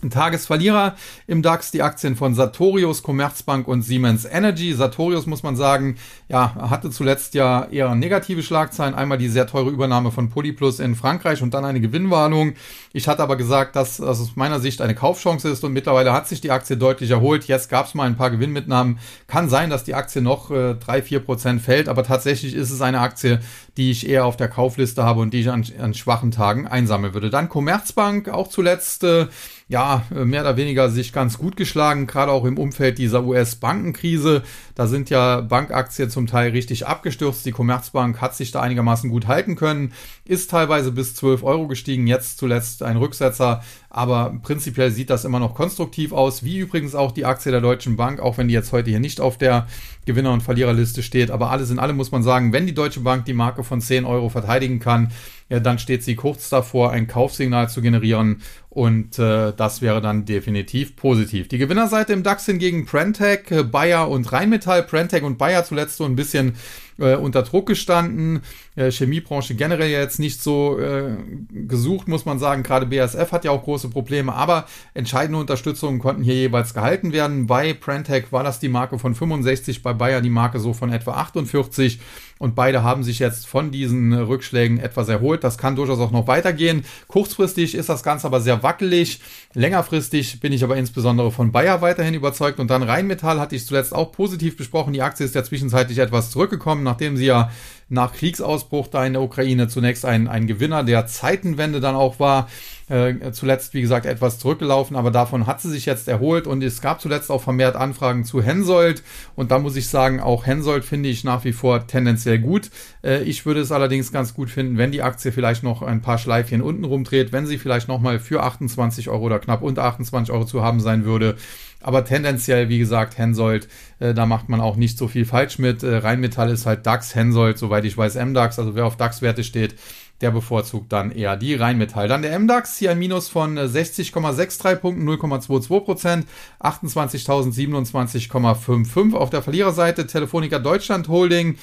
[0.08, 4.72] Tagesverlierer im DAX die Aktien von Sartorius, Commerzbank und Siemens Energy.
[4.72, 5.96] Sartorius muss man sagen,
[6.28, 8.94] ja, hatte zuletzt ja eher negative Schlagzeilen.
[8.94, 12.54] Einmal die sehr teure Übernahme von Polyplus in Frankreich und dann eine Gewinnwarnung.
[12.92, 16.28] Ich hatte aber gesagt, dass das aus meiner Sicht eine Kaufchance ist und mittlerweile hat
[16.28, 17.44] sich die Aktie deutlich erholt.
[17.44, 18.98] Jetzt gab es mal ein paar Gewinnmitnahmen.
[19.26, 22.80] Kann sein, dass die Aktie noch äh, drei, vier Prozent fällt, aber tatsächlich ist es
[22.80, 23.40] eine Aktie,
[23.78, 27.14] die ich eher auf der Kaufliste habe und die ich an, an schwachen Tagen einsammeln
[27.14, 27.30] würde.
[27.30, 29.28] Dann Commerzbank, auch zuletzt äh,
[29.68, 34.42] ja, mehr oder weniger sich ganz gut geschlagen, gerade auch im Umfeld dieser US-Bankenkrise.
[34.74, 37.44] Da sind ja Bankaktien zum Teil richtig abgestürzt.
[37.44, 39.92] Die Commerzbank hat sich da einigermaßen gut halten können,
[40.24, 43.62] ist teilweise bis 12 Euro gestiegen, jetzt zuletzt ein Rücksetzer.
[43.90, 47.96] Aber prinzipiell sieht das immer noch konstruktiv aus, wie übrigens auch die Aktie der Deutschen
[47.96, 49.66] Bank, auch wenn die jetzt heute hier nicht auf der
[50.06, 51.30] Gewinner- und Verliererliste steht.
[51.30, 54.04] Aber alles in allem muss man sagen, wenn die Deutsche Bank die Marke von 10
[54.04, 55.12] Euro verteidigen kann,
[55.48, 60.26] ja, dann steht sie kurz davor, ein Kaufsignal zu generieren und äh, das wäre dann
[60.26, 61.48] definitiv positiv.
[61.48, 64.82] Die Gewinnerseite im DAX hingegen Prentec, äh, Bayer und Rheinmetall.
[64.82, 66.54] Prentec und Bayer zuletzt so ein bisschen
[66.98, 68.40] äh, unter Druck gestanden.
[68.76, 71.16] Äh, Chemiebranche generell jetzt nicht so äh,
[71.50, 72.62] gesucht, muss man sagen.
[72.62, 77.46] Gerade BASF hat ja auch große Probleme, aber entscheidende Unterstützungen konnten hier jeweils gehalten werden.
[77.46, 81.12] Bei Prentec war das die Marke von 65, bei Bayer die Marke so von etwa
[81.12, 81.98] 48
[82.38, 85.42] und beide haben sich jetzt von diesen Rückschlägen etwas erholt.
[85.42, 86.84] Das kann durchaus auch noch weitergehen.
[87.08, 89.20] Kurzfristig ist das Ganze aber sehr wackelig.
[89.54, 92.60] Längerfristig bin ich aber insbesondere von Bayer weiterhin überzeugt.
[92.60, 94.92] Und dann Rheinmetall hatte ich zuletzt auch positiv besprochen.
[94.92, 97.50] Die Aktie ist ja zwischenzeitlich etwas zurückgekommen, nachdem sie ja
[97.88, 102.48] nach Kriegsausbruch da in der Ukraine zunächst ein, ein Gewinner der Zeitenwende dann auch war.
[102.88, 106.80] Äh, zuletzt, wie gesagt, etwas zurückgelaufen, aber davon hat sie sich jetzt erholt und es
[106.80, 109.02] gab zuletzt auch vermehrt Anfragen zu Hensoldt
[109.36, 112.70] und da muss ich sagen, auch Hensoldt finde ich nach wie vor tendenziell gut.
[113.04, 116.18] Äh, ich würde es allerdings ganz gut finden, wenn die Aktie vielleicht noch ein paar
[116.18, 120.46] Schleifchen unten rumdreht, wenn sie vielleicht nochmal für 28 Euro oder knapp unter 28 Euro
[120.46, 121.36] zu haben sein würde.
[121.80, 123.68] Aber tendenziell, wie gesagt, Hensoldt,
[124.00, 125.82] äh, da macht man auch nicht so viel falsch mit.
[125.82, 128.58] Äh, Rheinmetall ist halt DAX, Hensoldt, soweit ich weiß, MDAX.
[128.58, 129.76] Also wer auf DAX-Werte steht,
[130.20, 132.08] der bevorzugt dann eher die Rheinmetall.
[132.08, 136.26] Dann der MDAX, hier ein Minus von 60,63 äh, Punkten, 0,22 Prozent,
[136.60, 139.14] 28.027,55.
[139.14, 141.56] Auf der Verliererseite Telefonica Deutschland Holding,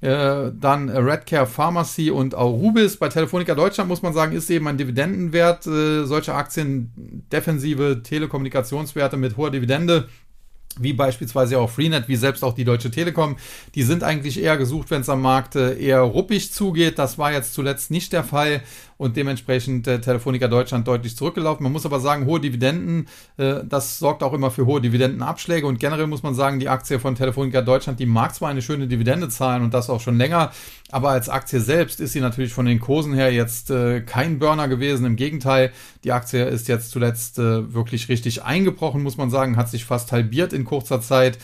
[0.00, 2.96] äh, dann Redcare Pharmacy und Aurubis.
[2.96, 5.66] Bei Telefonica Deutschland muss man sagen, ist eben ein Dividendenwert.
[5.66, 10.08] Äh, solche Aktien, defensive Telekommunikationswerte mit hoher Dividende
[10.78, 13.36] wie beispielsweise auch Freenet, wie selbst auch die Deutsche Telekom,
[13.74, 16.98] die sind eigentlich eher gesucht, wenn es am Markt äh, eher ruppig zugeht.
[16.98, 18.62] Das war jetzt zuletzt nicht der Fall
[19.00, 21.62] und dementsprechend äh, Telefonica Deutschland deutlich zurückgelaufen.
[21.62, 23.08] Man muss aber sagen, hohe Dividenden,
[23.38, 26.98] äh, das sorgt auch immer für hohe Dividendenabschläge und generell muss man sagen, die Aktie
[26.98, 30.50] von Telefonica Deutschland, die mag zwar eine schöne Dividende zahlen und das auch schon länger,
[30.90, 34.68] aber als Aktie selbst ist sie natürlich von den Kursen her jetzt äh, kein Burner
[34.68, 35.06] gewesen.
[35.06, 35.72] Im Gegenteil,
[36.04, 40.12] die Aktie ist jetzt zuletzt äh, wirklich richtig eingebrochen, muss man sagen, hat sich fast
[40.12, 41.38] halbiert in kurzer Zeit.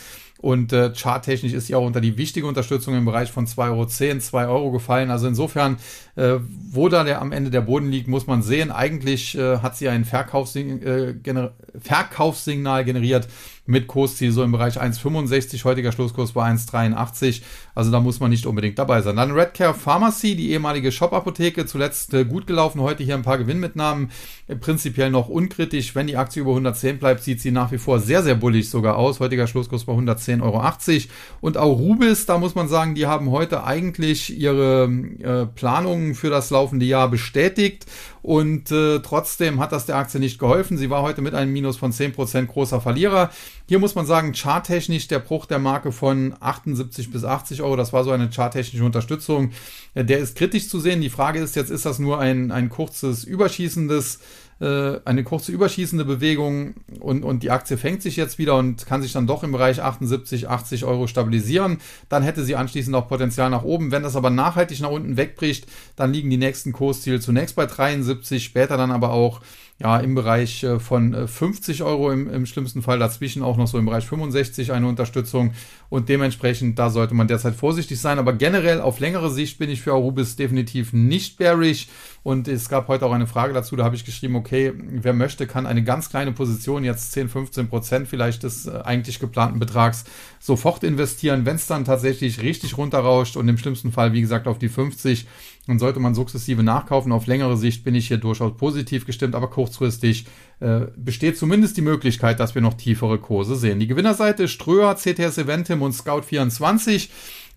[0.47, 3.87] Und äh, charttechnisch ist sie auch unter die wichtige Unterstützung im Bereich von 2,10 Euro,
[4.21, 5.11] 2 Euro gefallen.
[5.11, 5.77] Also insofern,
[6.15, 6.35] äh,
[6.71, 8.71] wo da der am Ende der Boden liegt, muss man sehen.
[8.71, 13.27] Eigentlich äh, hat sie ein Verkaufssing äh, gener Verkaufssignal generiert
[13.67, 15.65] mit Kursziel so im Bereich 1,65.
[15.65, 17.43] Heutiger Schlusskurs war 1,83.
[17.75, 19.17] Also da muss man nicht unbedingt dabei sein.
[19.17, 22.81] Dann Redcare Pharmacy, die ehemalige Shop-Apotheke, zuletzt äh, gut gelaufen.
[22.81, 24.11] Heute hier ein paar Gewinnmitnahmen.
[24.47, 25.95] Äh, prinzipiell noch unkritisch.
[25.95, 28.97] Wenn die Aktie über 110 bleibt, sieht sie nach wie vor sehr, sehr bullig sogar
[28.97, 29.21] aus.
[29.21, 31.07] Heutiger Schlusskurs war 110,80 Euro.
[31.41, 36.31] Und auch Rubis, da muss man sagen, die haben heute eigentlich ihre äh, Planungen für
[36.31, 37.87] das laufende Jahr bestätigt
[38.27, 40.77] und äh, trotzdem hat das der Aktie nicht geholfen.
[40.77, 43.31] Sie war heute mit einem Minus von 10% großer Verlierer.
[43.69, 47.93] Hier muss man sagen, charttechnisch der Bruch der Marke von 78 bis 80 Euro, das
[47.93, 49.51] war so eine charttechnische Unterstützung.
[49.97, 51.01] Der ist kritisch zu sehen.
[51.01, 54.21] Die Frage ist jetzt, ist das nur ein, ein kurzes, überschießendes
[54.59, 59.03] äh, eine kurze überschießende Bewegung und, und die Aktie fängt sich jetzt wieder und kann
[59.03, 61.79] sich dann doch im Bereich 78, 80 Euro stabilisieren.
[62.09, 63.91] Dann hätte sie anschließend auch Potenzial nach oben.
[63.91, 68.43] Wenn das aber nachhaltig nach unten wegbricht, dann liegen die nächsten Kursziele zunächst bei 73,
[68.43, 69.43] später dann aber auch
[69.79, 73.67] ja, im Bereich äh, von 50 äh, Euro im, im schlimmsten Fall, dazwischen auch noch
[73.67, 75.53] so im Bereich 65 eine Unterstützung.
[75.91, 79.83] Und dementsprechend, da sollte man derzeit vorsichtig sein, aber generell auf längere Sicht bin ich
[79.83, 81.89] für Arubis definitiv nicht bearish.
[82.23, 85.47] Und es gab heute auch eine Frage dazu, da habe ich geschrieben, okay, wer möchte,
[85.47, 90.05] kann eine ganz kleine Position, jetzt 10, 15 Prozent vielleicht des äh, eigentlich geplanten Betrags,
[90.41, 94.59] sofort investieren, wenn es dann tatsächlich richtig runterrauscht und im schlimmsten Fall, wie gesagt, auf
[94.59, 95.27] die 50,
[95.67, 97.13] dann sollte man sukzessive nachkaufen.
[97.13, 100.27] Auf längere Sicht bin ich hier durchaus positiv gestimmt, aber kurzfristig
[100.61, 103.81] äh, besteht zumindest die Möglichkeit, dass wir noch tiefere Kurse sehen.
[103.81, 107.09] Die Gewinnerseite Ströer, CTS Eventim und Scout24.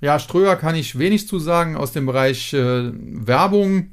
[0.01, 3.91] Ja, Ströer kann ich wenig zu sagen aus dem Bereich äh, Werbung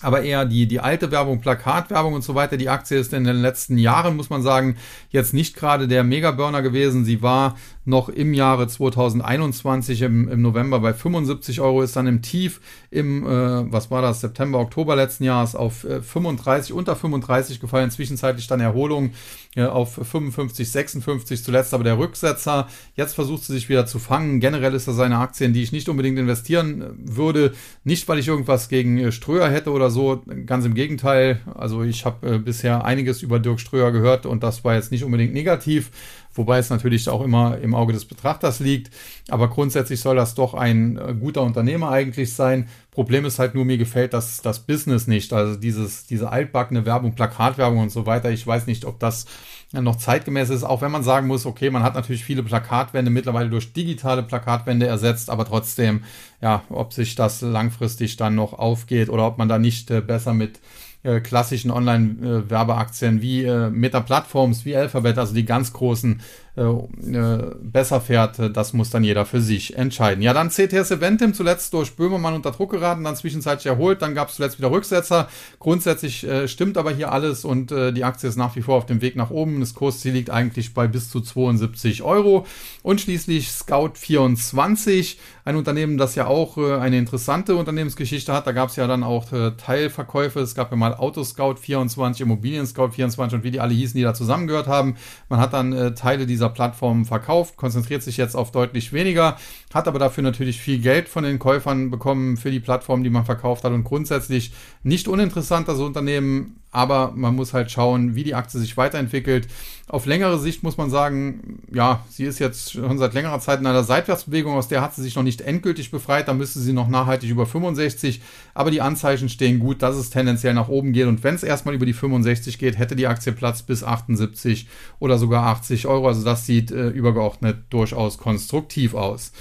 [0.00, 2.56] aber eher die, die alte Werbung, Plakatwerbung und so weiter.
[2.56, 4.76] Die Aktie ist in den letzten Jahren, muss man sagen,
[5.10, 7.04] jetzt nicht gerade der Mega-Burner gewesen.
[7.04, 7.56] Sie war
[7.88, 13.26] noch im Jahre 2021 im, im November bei 75 Euro, ist dann im Tief im,
[13.26, 18.46] äh, was war das, September, Oktober letzten Jahres auf äh, 35, unter 35 gefallen, zwischenzeitlich
[18.46, 19.12] dann Erholung
[19.56, 22.68] äh, auf 55, 56 zuletzt aber der Rücksetzer.
[22.94, 24.40] Jetzt versucht sie sich wieder zu fangen.
[24.40, 27.54] Generell ist das eine Aktie, in die ich nicht unbedingt investieren äh, würde.
[27.84, 31.40] Nicht, weil ich irgendwas gegen äh, Ströer hätte oder so, ganz im Gegenteil.
[31.54, 35.04] Also ich habe äh, bisher einiges über Dirk Ströer gehört und das war jetzt nicht
[35.04, 35.90] unbedingt negativ
[36.38, 38.94] wobei es natürlich auch immer im Auge des Betrachters liegt.
[39.28, 42.68] Aber grundsätzlich soll das doch ein äh, guter Unternehmer eigentlich sein.
[42.92, 45.32] Problem ist halt nur, mir gefällt das, das Business nicht.
[45.32, 48.30] Also dieses, diese altbackene Werbung, Plakatwerbung und so weiter.
[48.30, 49.26] Ich weiß nicht, ob das
[49.72, 53.50] noch zeitgemäß ist, auch wenn man sagen muss, okay, man hat natürlich viele Plakatwände mittlerweile
[53.50, 56.04] durch digitale Plakatwände ersetzt, aber trotzdem,
[56.40, 60.32] ja, ob sich das langfristig dann noch aufgeht oder ob man da nicht äh, besser
[60.32, 60.58] mit
[61.02, 68.00] äh, klassischen Online-Werbeaktien wie äh, Meta-Plattforms, wie Alphabet, also die ganz großen, äh, äh, besser
[68.00, 70.22] fährt, das muss dann jeder für sich entscheiden.
[70.22, 74.28] Ja, dann CTS Eventim zuletzt durch Böhmermann unter Druck geraten, dann zwischenzeitlich erholt, dann gab
[74.28, 75.28] es zuletzt wieder Rücksetzer.
[75.58, 78.86] Grundsätzlich äh, stimmt aber hier alles und äh, die Aktie ist nach wie vor auf
[78.86, 79.60] dem Weg nach oben.
[79.60, 82.46] Das Kursziel liegt eigentlich bei bis zu 72 Euro.
[82.82, 88.46] Und schließlich Scout24, ein Unternehmen, das ja auch äh, eine interessante Unternehmensgeschichte hat.
[88.46, 90.40] Da gab es ja dann auch äh, Teilverkäufe.
[90.40, 94.14] Es gab ja mal Autoscout24, Immobilien Scout 24 und wie die alle hießen, die da
[94.14, 94.96] zusammengehört haben.
[95.28, 99.36] Man hat dann äh, Teile dieser Plattformen verkauft, konzentriert sich jetzt auf deutlich weniger,
[99.72, 103.24] hat aber dafür natürlich viel Geld von den Käufern bekommen für die Plattform, die man
[103.24, 108.34] verkauft hat und grundsätzlich nicht uninteressant das Unternehmen aber man muss halt schauen, wie die
[108.34, 109.48] Aktie sich weiterentwickelt.
[109.88, 113.66] Auf längere Sicht muss man sagen, ja, sie ist jetzt schon seit längerer Zeit in
[113.66, 116.88] einer Seitwärtsbewegung, aus der hat sie sich noch nicht endgültig befreit, da müsste sie noch
[116.88, 118.20] nachhaltig über 65,
[118.52, 121.74] aber die Anzeichen stehen gut, dass es tendenziell nach oben geht und wenn es erstmal
[121.74, 126.22] über die 65 geht, hätte die Aktie Platz bis 78 oder sogar 80 Euro, also
[126.22, 129.32] das sieht äh, übergeordnet durchaus konstruktiv aus.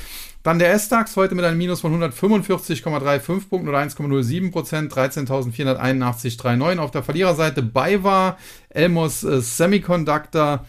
[0.48, 6.80] Dann der S-DAX heute mit einem Minus von 145,35 Punkten oder 1,07 Prozent, 13.481,39.
[6.80, 8.38] Auf der Verliererseite BayWa,
[8.70, 10.66] Elmos äh, Semiconductor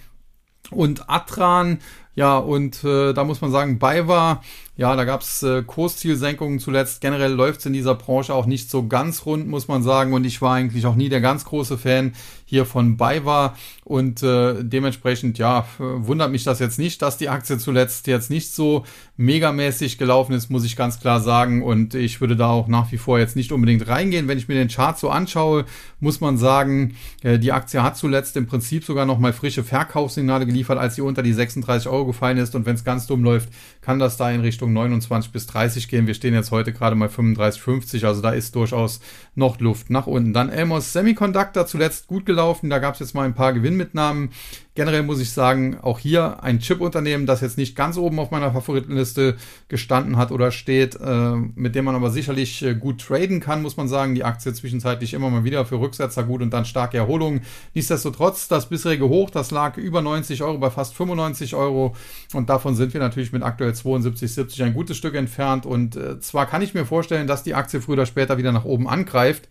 [0.72, 1.78] und Atran.
[2.16, 4.42] Ja, und äh, da muss man sagen, BayWa
[4.78, 7.00] ja, da gab es äh, Kurszielsenkungen zuletzt.
[7.00, 10.12] Generell läuft es in dieser Branche auch nicht so ganz rund, muss man sagen.
[10.12, 12.12] Und ich war eigentlich auch nie der ganz große Fan
[12.44, 13.56] hier von BayWa.
[13.82, 18.54] Und äh, dementsprechend, ja, wundert mich das jetzt nicht, dass die Aktie zuletzt jetzt nicht
[18.54, 18.84] so
[19.16, 21.64] megamäßig gelaufen ist, muss ich ganz klar sagen.
[21.64, 24.28] Und ich würde da auch nach wie vor jetzt nicht unbedingt reingehen.
[24.28, 25.64] Wenn ich mir den Chart so anschaue,
[25.98, 30.78] muss man sagen, äh, die Aktie hat zuletzt im Prinzip sogar nochmal frische Verkaufssignale geliefert,
[30.78, 32.54] als sie unter die 36 Euro gefallen ist.
[32.54, 33.48] Und wenn es ganz dumm läuft,
[33.88, 36.06] kann das da in Richtung Richtung 29 bis 30 gehen.
[36.06, 39.00] Wir stehen jetzt heute gerade mal 35, 50, also da ist durchaus
[39.34, 40.34] noch Luft nach unten.
[40.34, 44.30] Dann Elmos Semiconductor zuletzt gut gelaufen, da gab es jetzt mal ein paar Gewinnmitnahmen.
[44.78, 48.52] Generell muss ich sagen, auch hier ein Chip-Unternehmen, das jetzt nicht ganz oben auf meiner
[48.52, 49.34] Favoritenliste
[49.66, 53.76] gestanden hat oder steht, äh, mit dem man aber sicherlich äh, gut traden kann, muss
[53.76, 54.14] man sagen.
[54.14, 57.40] Die Aktie zwischenzeitlich immer mal wieder für Rücksetzer gut und dann starke Erholung.
[57.74, 61.96] Nichtsdestotrotz, das bisherige Hoch, das lag über 90 Euro bei fast 95 Euro
[62.32, 66.20] und davon sind wir natürlich mit aktuell 72, 70 ein gutes Stück entfernt und äh,
[66.20, 69.48] zwar kann ich mir vorstellen, dass die Aktie früher oder später wieder nach oben angreift.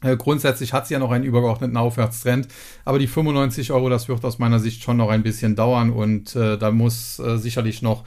[0.00, 2.48] Äh, grundsätzlich hat sie ja noch einen übergeordneten Aufwärtstrend,
[2.84, 6.36] aber die 95 Euro, das wird aus meiner Sicht schon noch ein bisschen dauern und
[6.36, 8.04] äh, da muss äh, sicherlich noch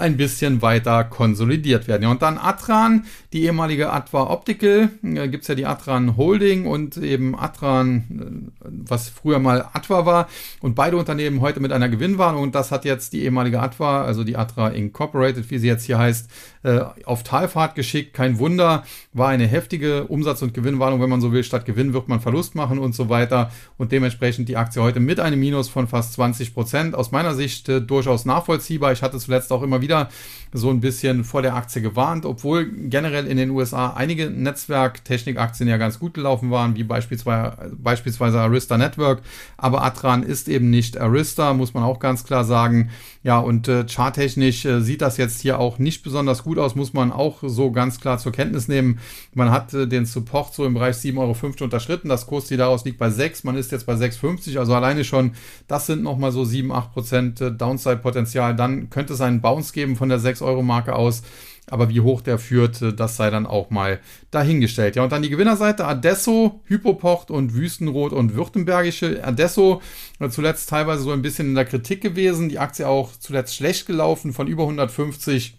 [0.00, 2.02] ein bisschen weiter konsolidiert werden.
[2.02, 6.96] Ja, und dann Atran, die ehemalige Atwa Optical, äh, gibt's ja die Atran Holding und
[6.96, 10.28] eben Atran, äh, was früher mal Atwa war.
[10.60, 12.42] Und beide Unternehmen heute mit einer Gewinnwarnung.
[12.42, 15.98] Und das hat jetzt die ehemalige Atwa, also die Atra Incorporated, wie sie jetzt hier
[15.98, 16.30] heißt,
[16.64, 18.14] äh, auf Talfahrt geschickt.
[18.14, 21.44] Kein Wunder, war eine heftige Umsatz- und Gewinnwarnung, wenn man so will.
[21.44, 23.50] Statt Gewinn wird man Verlust machen und so weiter.
[23.76, 26.94] Und dementsprechend die Aktie heute mit einem Minus von fast 20 Prozent.
[26.94, 28.92] Aus meiner Sicht äh, durchaus nachvollziehbar.
[28.92, 30.08] Ich hatte zuletzt auch immer wieder
[30.52, 35.76] so ein bisschen vor der Aktie gewarnt, obwohl generell in den USA einige Netzwerktechnikaktien ja
[35.76, 39.22] ganz gut gelaufen waren, wie beispielsweise, beispielsweise Arista Network.
[39.56, 42.90] Aber Atran ist eben nicht Arista, muss man auch ganz klar sagen.
[43.24, 46.92] Ja, und äh, charttechnisch äh, sieht das jetzt hier auch nicht besonders gut aus, muss
[46.92, 48.98] man auch so ganz klar zur Kenntnis nehmen.
[49.32, 52.10] Man hat äh, den Support so im Bereich 7,50 Euro unterschritten.
[52.10, 53.44] Das Kursziel daraus liegt bei 6.
[53.44, 54.58] Man ist jetzt bei 6,50.
[54.58, 55.32] Also alleine schon,
[55.68, 58.54] das sind nochmal so 7, 8 Prozent äh, Downside-Potenzial.
[58.56, 61.22] Dann könnte es einen Bounce geben von der 6-Euro-Marke aus.
[61.70, 64.00] Aber wie hoch der führt, äh, das sei dann auch mal
[64.30, 64.96] dahingestellt.
[64.96, 69.24] Ja, und dann die Gewinnerseite Adesso, Hypopocht und Wüstenrot und Württembergische.
[69.24, 69.80] Adesso
[70.20, 72.48] äh, zuletzt teilweise so ein bisschen in der Kritik gewesen.
[72.48, 75.58] Die Aktie auch zuletzt schlecht gelaufen von über 150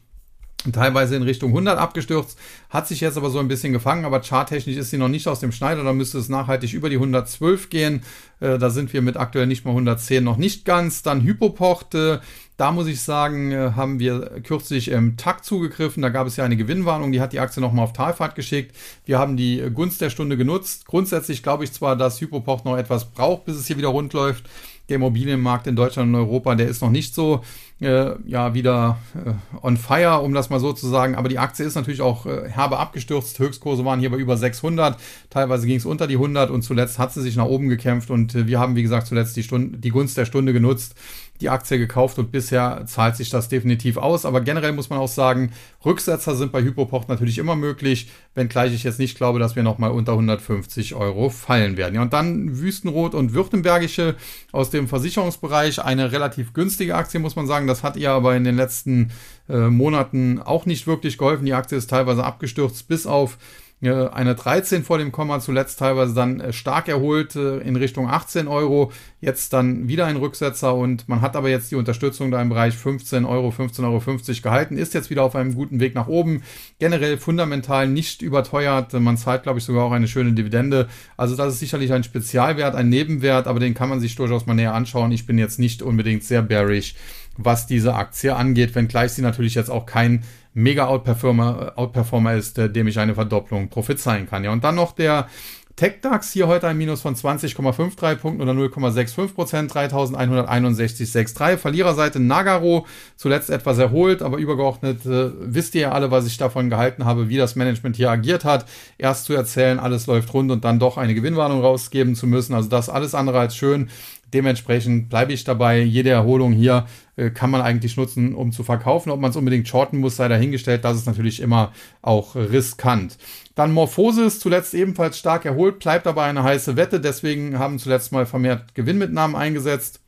[0.72, 2.38] teilweise in Richtung 100 abgestürzt,
[2.70, 5.40] hat sich jetzt aber so ein bisschen gefangen, aber charttechnisch ist sie noch nicht aus
[5.40, 8.04] dem Schneider, da müsste es nachhaltig über die 112 gehen.
[8.40, 11.04] Äh, da sind wir mit aktuell nicht mal 110 noch nicht ganz.
[11.04, 12.20] Dann Hypopocht, äh,
[12.58, 16.02] da muss ich sagen, äh, haben wir kürzlich im Takt zugegriffen.
[16.02, 18.76] Da gab es ja eine Gewinnwarnung, die hat die Aktie nochmal auf Talfahrt geschickt.
[19.06, 20.86] Wir haben die Gunst der Stunde genutzt.
[20.86, 24.46] Grundsätzlich glaube ich zwar, dass Hypopocht noch etwas braucht, bis es hier wieder rund läuft.
[24.90, 27.42] Der Immobilienmarkt in Deutschland und Europa, der ist noch nicht so
[27.82, 31.16] äh, ja wieder äh, on fire, um das mal so zu sagen.
[31.16, 33.40] Aber die Aktie ist natürlich auch äh, herbe abgestürzt.
[33.40, 34.98] Höchstkurse waren hier bei über 600.
[35.30, 38.36] Teilweise ging es unter die 100 und zuletzt hat sie sich nach oben gekämpft und
[38.36, 40.96] äh, wir haben, wie gesagt, zuletzt die, Stunde, die Gunst der Stunde genutzt
[41.42, 44.26] die Aktie gekauft und bisher zahlt sich das definitiv aus.
[44.26, 45.52] Aber generell muss man auch sagen,
[45.84, 49.92] Rücksetzer sind bei Hypopocht natürlich immer möglich, wenngleich ich jetzt nicht glaube, dass wir nochmal
[49.92, 51.96] unter 150 Euro fallen werden.
[51.96, 54.16] Ja, und dann Wüstenrot und Württembergische
[54.52, 57.68] aus dem Versicherungsbereich, eine relativ günstige Aktie, muss man sagen.
[57.68, 59.12] Das hat ihr aber in den letzten
[59.50, 61.46] äh, Monaten auch nicht wirklich geholfen.
[61.46, 63.38] Die Aktie ist teilweise abgestürzt bis auf
[63.86, 68.48] eine 13 vor dem Komma, zuletzt teilweise dann äh, stark erholt äh, in Richtung 18
[68.48, 72.50] Euro, jetzt dann wieder ein Rücksetzer und man hat aber jetzt die Unterstützung da im
[72.50, 76.44] Bereich 15 Euro, 15,50 Euro gehalten, ist jetzt wieder auf einem guten Weg nach oben,
[76.80, 81.54] generell fundamental nicht überteuert, man zahlt glaube ich sogar auch eine schöne Dividende, also das
[81.54, 85.12] ist sicherlich ein Spezialwert, ein Nebenwert, aber den kann man sich durchaus mal näher anschauen,
[85.12, 86.96] ich bin jetzt nicht unbedingt sehr bearish,
[87.38, 92.70] was diese Aktie angeht, wenngleich sie natürlich jetzt auch kein mega Outperformer, Outperformer ist, äh,
[92.70, 94.44] dem ich eine Verdopplung prophezeien kann.
[94.44, 95.28] Ja, und dann noch der
[95.76, 101.58] TechDAX hier heute ein Minus von 20,53 Punkten oder 0,65 Prozent, 3161,63.
[101.58, 102.86] Verliererseite Nagaro,
[103.18, 107.28] zuletzt etwas erholt, aber übergeordnet äh, wisst ihr ja alle, was ich davon gehalten habe,
[107.28, 108.66] wie das Management hier agiert hat.
[108.98, 112.54] Erst zu erzählen, alles läuft rund und dann doch eine Gewinnwarnung rausgeben zu müssen.
[112.54, 113.90] Also das alles andere als schön.
[114.34, 115.82] Dementsprechend bleibe ich dabei.
[115.82, 116.86] Jede Erholung hier
[117.16, 119.10] äh, kann man eigentlich nutzen, um zu verkaufen.
[119.12, 120.84] Ob man es unbedingt shorten muss, sei dahingestellt.
[120.84, 123.18] Das ist natürlich immer auch riskant.
[123.56, 127.00] Dann Morphosis, zuletzt ebenfalls stark erholt, bleibt aber eine heiße Wette.
[127.00, 130.02] Deswegen haben zuletzt mal vermehrt Gewinnmitnahmen eingesetzt.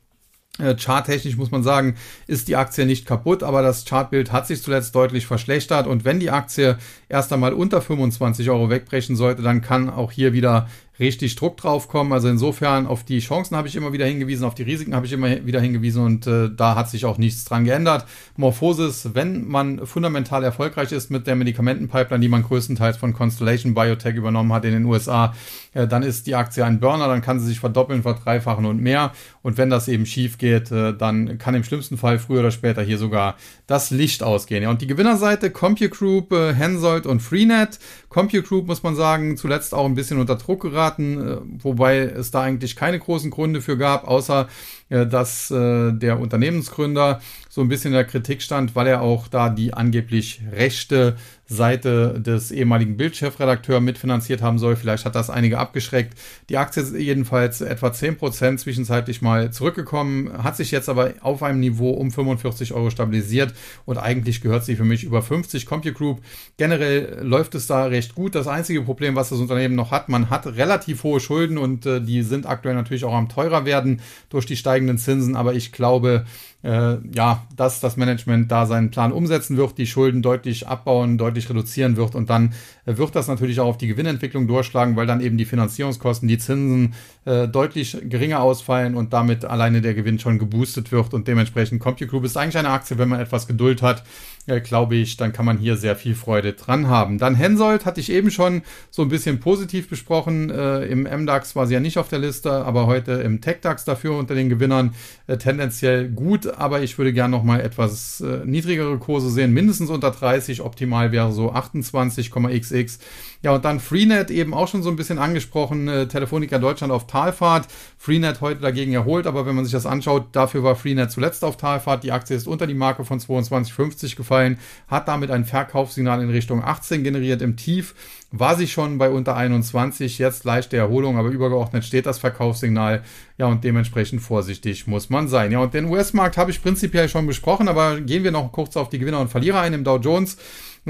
[0.58, 1.94] Äh, charttechnisch muss man sagen,
[2.26, 6.18] ist die Aktie nicht kaputt, aber das Chartbild hat sich zuletzt deutlich verschlechtert und wenn
[6.18, 6.78] die Aktie
[7.08, 10.68] erst einmal unter 25 Euro wegbrechen sollte, dann kann auch hier wieder
[11.00, 12.12] richtig Druck drauf kommen.
[12.12, 15.12] Also insofern auf die Chancen habe ich immer wieder hingewiesen, auf die Risiken habe ich
[15.12, 18.06] immer wieder hingewiesen und äh, da hat sich auch nichts dran geändert.
[18.36, 24.16] Morphosis, wenn man fundamental erfolgreich ist mit der Medikamentenpipeline, die man größtenteils von Constellation Biotech
[24.16, 25.34] übernommen hat in den USA,
[25.74, 29.12] äh, dann ist die Aktie ein Burner, dann kann sie sich verdoppeln, verdreifachen und mehr.
[29.42, 32.82] Und wenn das eben schief geht, äh, dann kann im schlimmsten Fall früher oder später
[32.82, 34.62] hier sogar das Licht ausgehen.
[34.62, 37.78] Ja, und die Gewinnerseite CompuGroup, äh, Hensoldt und Freenet.
[38.08, 42.42] CompuGroup muss man sagen, zuletzt auch ein bisschen unter Druck geraten, äh, wobei es da
[42.42, 44.48] eigentlich keine großen Gründe für gab, außer
[44.88, 49.28] äh, dass äh, der Unternehmensgründer so ein bisschen in der Kritik stand, weil er auch
[49.28, 51.16] da die angeblich rechte
[51.48, 54.76] Seite des ehemaligen Bildchefredakteurs mitfinanziert haben soll.
[54.76, 56.16] Vielleicht hat das einige abgeschreckt.
[56.50, 61.60] Die Aktie ist jedenfalls etwa 10% zwischenzeitlich mal zurückgekommen, hat sich jetzt aber auf einem
[61.60, 63.54] Niveau um 45 Euro stabilisiert
[63.86, 65.64] und eigentlich gehört sie für mich über 50.
[65.64, 66.20] CompuGroup.
[66.58, 68.34] Generell läuft es da recht gut.
[68.34, 72.02] Das einzige Problem, was das Unternehmen noch hat, man hat relativ hohe Schulden und äh,
[72.02, 76.26] die sind aktuell natürlich auch am teurer werden durch die steigenden Zinsen, aber ich glaube,
[76.62, 81.48] äh, ja, dass das Management da seinen Plan umsetzen wird, die Schulden deutlich abbauen, deutlich
[81.48, 82.14] reduzieren wird.
[82.14, 82.52] Und dann
[82.84, 86.38] äh, wird das natürlich auch auf die Gewinnentwicklung durchschlagen, weil dann eben die Finanzierungskosten, die
[86.38, 86.94] Zinsen
[87.28, 92.24] äh, deutlich geringer ausfallen und damit alleine der Gewinn schon geboostet wird und dementsprechend CompuGroup
[92.24, 94.02] ist eigentlich eine Aktie, wenn man etwas Geduld hat,
[94.46, 97.18] äh, glaube ich, dann kann man hier sehr viel Freude dran haben.
[97.18, 100.48] Dann Hensoldt hatte ich eben schon so ein bisschen positiv besprochen.
[100.48, 104.16] Äh, Im MDAX war sie ja nicht auf der Liste, aber heute im TechDAX dafür
[104.16, 104.94] unter den Gewinnern
[105.26, 106.46] äh, tendenziell gut.
[106.46, 110.62] Aber ich würde gerne noch mal etwas äh, niedrigere Kurse sehen, mindestens unter 30.
[110.62, 112.98] Optimal wäre so 28,xx.
[113.40, 115.86] Ja, und dann Freenet eben auch schon so ein bisschen angesprochen.
[115.86, 117.68] Äh, Telefonica Deutschland auf Talfahrt.
[117.96, 121.56] Freenet heute dagegen erholt, aber wenn man sich das anschaut, dafür war Freenet zuletzt auf
[121.56, 122.02] Talfahrt.
[122.02, 124.58] Die Aktie ist unter die Marke von 22,50 gefallen,
[124.88, 127.94] hat damit ein Verkaufssignal in Richtung 18 generiert im Tief.
[128.30, 133.02] War sie schon bei unter 21, jetzt leichte Erholung, aber übergeordnet steht das Verkaufssignal.
[133.38, 135.52] Ja, und dementsprechend vorsichtig muss man sein.
[135.52, 138.90] Ja, und den US-Markt habe ich prinzipiell schon besprochen, aber gehen wir noch kurz auf
[138.90, 140.36] die Gewinner und Verlierer ein im Dow Jones.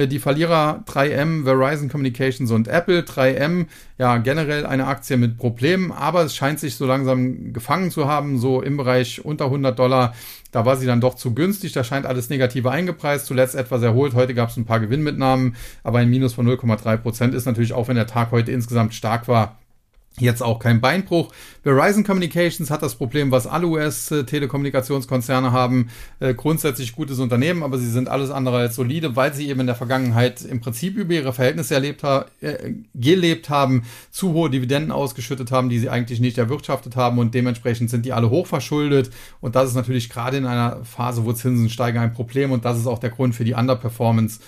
[0.07, 3.01] Die Verlierer 3M, Verizon Communications und Apple.
[3.01, 3.67] 3M,
[3.99, 8.39] ja, generell eine Aktie mit Problemen, aber es scheint sich so langsam gefangen zu haben,
[8.39, 10.15] so im Bereich unter 100 Dollar.
[10.53, 14.15] Da war sie dann doch zu günstig, da scheint alles Negative eingepreist, zuletzt etwas erholt.
[14.15, 17.89] Heute gab es ein paar Gewinnmitnahmen, aber ein Minus von 0,3 Prozent ist natürlich auch,
[17.89, 19.59] wenn der Tag heute insgesamt stark war,
[20.21, 21.33] Jetzt auch kein Beinbruch.
[21.63, 25.91] Verizon Communications hat das Problem, was alle US-Telekommunikationskonzerne haben.
[26.19, 29.67] Äh, grundsätzlich gutes Unternehmen, aber sie sind alles andere als solide, weil sie eben in
[29.67, 34.93] der Vergangenheit im Prinzip über ihre Verhältnisse erlebt ha äh, gelebt haben, zu hohe Dividenden
[34.93, 39.11] ausgeschüttet haben, die sie eigentlich nicht erwirtschaftet haben und dementsprechend sind die alle hochverschuldet.
[39.41, 42.79] Und das ist natürlich gerade in einer Phase, wo Zinsen steigen, ein Problem und das
[42.79, 44.41] ist auch der Grund für die Underperformance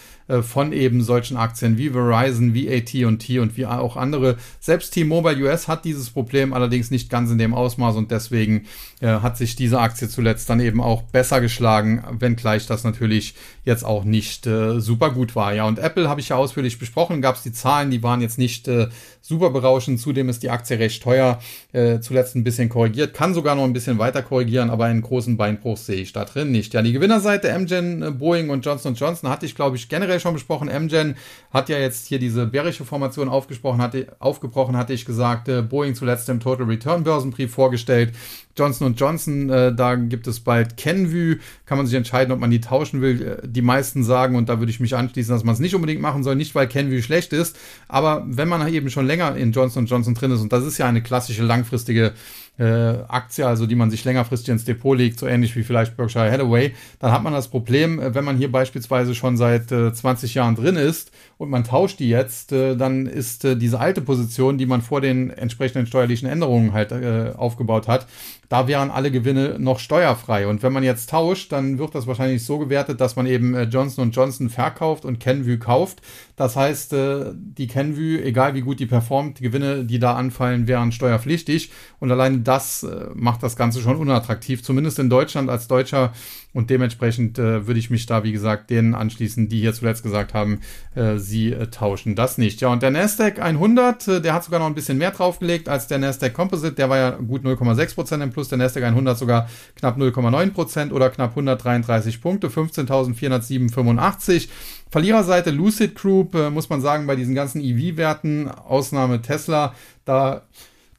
[0.43, 4.37] von eben solchen Aktien wie Verizon, wie AT&T und wie auch andere.
[4.61, 8.66] Selbst T-Mobile US hat dieses Problem allerdings nicht ganz in dem Ausmaß und deswegen
[9.01, 13.85] äh, hat sich diese Aktie zuletzt dann eben auch besser geschlagen, wenngleich das natürlich jetzt
[13.85, 15.55] auch nicht äh, super gut war.
[15.55, 18.39] Ja, und Apple habe ich ja ausführlich besprochen, gab es die Zahlen, die waren jetzt
[18.39, 18.89] nicht äh,
[19.22, 20.01] super berauschend.
[20.01, 21.41] Zudem ist die Aktie recht teuer,
[21.72, 25.37] äh, zuletzt ein bisschen korrigiert, kann sogar noch ein bisschen weiter korrigieren, aber einen großen
[25.37, 26.74] Beinbruch sehe ich da drin nicht.
[26.74, 30.35] Ja, die Gewinnerseite MGen, äh, Boeing und Johnson Johnson hatte ich, glaube ich, generell schon
[30.35, 30.68] besprochen.
[30.68, 31.16] MGen
[31.51, 35.49] hat ja jetzt hier diese bärische Formation aufgesprochen, hatte, aufgebrochen, hatte ich gesagt.
[35.49, 38.12] Äh, Boeing zuletzt im Total Return Börsenbrief vorgestellt.
[38.57, 42.61] Johnson Johnson, äh, da gibt es bald Kenvue, kann man sich entscheiden, ob man die
[42.61, 43.41] tauschen will.
[43.43, 46.01] Äh, die meisten sagen, und da würde ich mich anschließen, dass man es nicht unbedingt
[46.01, 47.59] machen soll, nicht weil Kenvue schlecht ist,
[47.89, 50.87] aber wenn man eben schon länger in Johnson Johnson drin ist, und das ist ja
[50.87, 52.12] eine klassische langfristige
[52.61, 56.30] äh, Aktie, also die man sich längerfristig ins Depot legt, so ähnlich wie vielleicht Berkshire
[56.30, 60.34] Hathaway, dann hat man das Problem, äh, wenn man hier beispielsweise schon seit äh, 20
[60.34, 64.58] Jahren drin ist und man tauscht die jetzt, äh, dann ist äh, diese alte Position,
[64.58, 68.06] die man vor den entsprechenden steuerlichen Änderungen halt äh, aufgebaut hat,
[68.50, 70.46] da wären alle Gewinne noch steuerfrei.
[70.46, 74.11] Und wenn man jetzt tauscht, dann wird das wahrscheinlich so gewertet, dass man eben Johnson
[74.11, 76.02] Johnson verkauft und Kenvue kauft.
[76.34, 80.90] Das heißt, die Kenvue, egal wie gut die performt, die Gewinne, die da anfallen, wären
[80.90, 81.70] steuerpflichtig.
[82.00, 86.12] Und alleine das äh, macht das Ganze schon unattraktiv, zumindest in Deutschland als Deutscher
[86.53, 90.34] und dementsprechend äh, würde ich mich da, wie gesagt, denen anschließen, die hier zuletzt gesagt
[90.34, 90.59] haben,
[90.96, 92.61] äh, sie äh, tauschen das nicht.
[92.61, 95.86] Ja, und der Nasdaq 100, äh, der hat sogar noch ein bisschen mehr draufgelegt als
[95.86, 96.72] der Nasdaq Composite.
[96.72, 98.48] Der war ja gut 0,6% im Plus.
[98.48, 104.48] Der Nasdaq 100 sogar knapp 0,9% oder knapp 133 Punkte, 15.487,85.
[104.90, 109.72] Verliererseite Lucid Group, äh, muss man sagen, bei diesen ganzen EV-Werten, Ausnahme Tesla,
[110.05, 110.42] da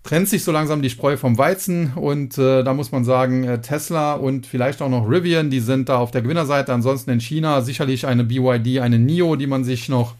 [0.03, 3.61] trennt sich so langsam die Spreu vom Weizen und äh, da muss man sagen, äh,
[3.61, 6.73] Tesla und vielleicht auch noch Rivian, die sind da auf der Gewinnerseite.
[6.73, 10.15] Ansonsten in China sicherlich eine BYD, eine NIO, die man sich noch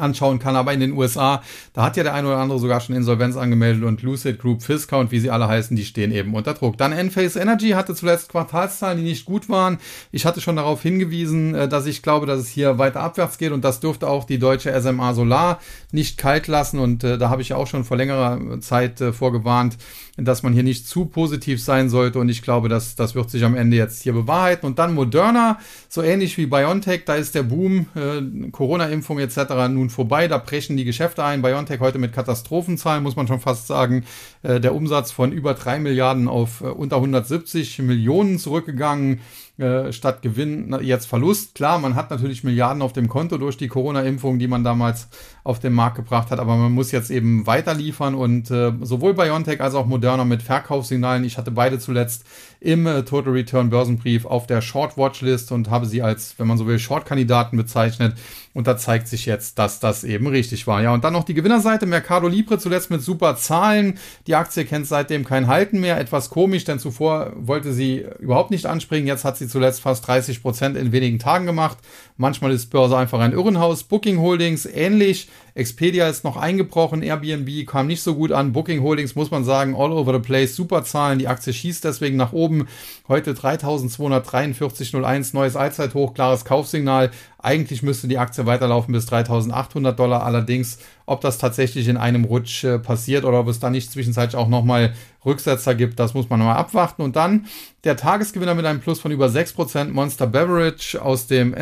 [0.00, 0.56] anschauen kann.
[0.56, 1.42] Aber in den USA,
[1.72, 4.98] da hat ja der eine oder andere sogar schon Insolvenz angemeldet und Lucid Group, Fisker
[4.98, 6.78] und wie sie alle heißen, die stehen eben unter Druck.
[6.78, 9.78] Dann Enphase Energy hatte zuletzt Quartalszahlen, die nicht gut waren.
[10.12, 13.52] Ich hatte schon darauf hingewiesen, äh, dass ich glaube, dass es hier weiter abwärts geht
[13.52, 15.60] und das dürfte auch die deutsche SMA Solar
[15.92, 19.12] nicht kalt lassen und äh, da habe ich ja auch schon vor längerer Zeit äh,
[19.12, 19.76] vorgewarnt,
[20.16, 23.44] dass man hier nicht zu positiv sein sollte und ich glaube, dass das wird sich
[23.44, 24.66] am Ende jetzt hier bewahrheiten.
[24.66, 29.38] Und dann Moderna, so ähnlich wie BioNTech, da ist der Boom, äh, Corona-Impfung etc.
[29.70, 31.42] nun vorbei, da brechen die Geschäfte ein.
[31.42, 34.04] BioNTech heute mit Katastrophenzahlen, muss man schon fast sagen.
[34.42, 39.20] Äh, der Umsatz von über drei Milliarden auf äh, unter 170 Millionen zurückgegangen.
[39.60, 41.54] Äh, statt Gewinn jetzt Verlust.
[41.54, 45.08] Klar, man hat natürlich Milliarden auf dem Konto durch die Corona-Impfung, die man damals
[45.44, 49.12] auf den Markt gebracht hat, aber man muss jetzt eben weiter liefern und äh, sowohl
[49.12, 51.24] BioNTech als auch Moderna mit Verkaufssignalen.
[51.24, 52.24] Ich hatte beide zuletzt
[52.60, 56.56] im äh, Total Return Börsenbrief auf der Short Watchlist und habe sie als, wenn man
[56.56, 58.14] so will, Short-Kandidaten bezeichnet.
[58.52, 60.82] Und da zeigt sich jetzt, dass das eben richtig war.
[60.82, 61.86] Ja, und dann noch die Gewinnerseite.
[61.86, 63.98] Mercado Libre zuletzt mit super Zahlen.
[64.26, 66.00] Die Aktie kennt seitdem kein Halten mehr.
[66.00, 69.06] Etwas komisch, denn zuvor wollte sie überhaupt nicht anspringen.
[69.06, 71.78] Jetzt hat sie zuletzt fast 30 Prozent in wenigen Tagen gemacht.
[72.20, 73.82] Manchmal ist Börse einfach ein Irrenhaus.
[73.82, 75.30] Booking Holdings ähnlich.
[75.54, 77.02] Expedia ist noch eingebrochen.
[77.02, 78.52] Airbnb kam nicht so gut an.
[78.52, 80.54] Booking Holdings muss man sagen, all over the place.
[80.54, 81.18] Super Zahlen.
[81.18, 82.68] Die Aktie schießt deswegen nach oben.
[83.08, 85.30] Heute 3243,01.
[85.32, 86.12] Neues Allzeithoch.
[86.12, 87.10] Klares Kaufsignal.
[87.38, 90.22] Eigentlich müsste die Aktie weiterlaufen bis 3800 Dollar.
[90.22, 94.36] Allerdings, ob das tatsächlich in einem Rutsch äh, passiert oder ob es da nicht zwischenzeitlich
[94.36, 94.92] auch nochmal
[95.24, 97.02] Rücksetzer gibt, das muss man nochmal abwarten.
[97.02, 97.46] Und dann
[97.84, 101.54] der Tagesgewinner mit einem Plus von über 6%, Monster Beverage aus dem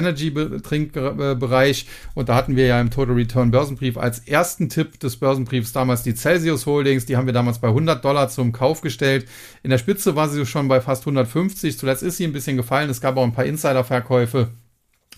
[0.48, 1.86] Energy-Trinkbereich.
[2.14, 6.02] Und da hatten wir ja im Total Return Börsenbrief als ersten Tipp des Börsenbriefs damals
[6.02, 7.06] die Celsius Holdings.
[7.06, 9.26] Die haben wir damals bei 100 Dollar zum Kauf gestellt.
[9.62, 11.78] In der Spitze war sie schon bei fast 150.
[11.78, 12.90] Zuletzt ist sie ein bisschen gefallen.
[12.90, 14.48] Es gab auch ein paar Insider-Verkäufe.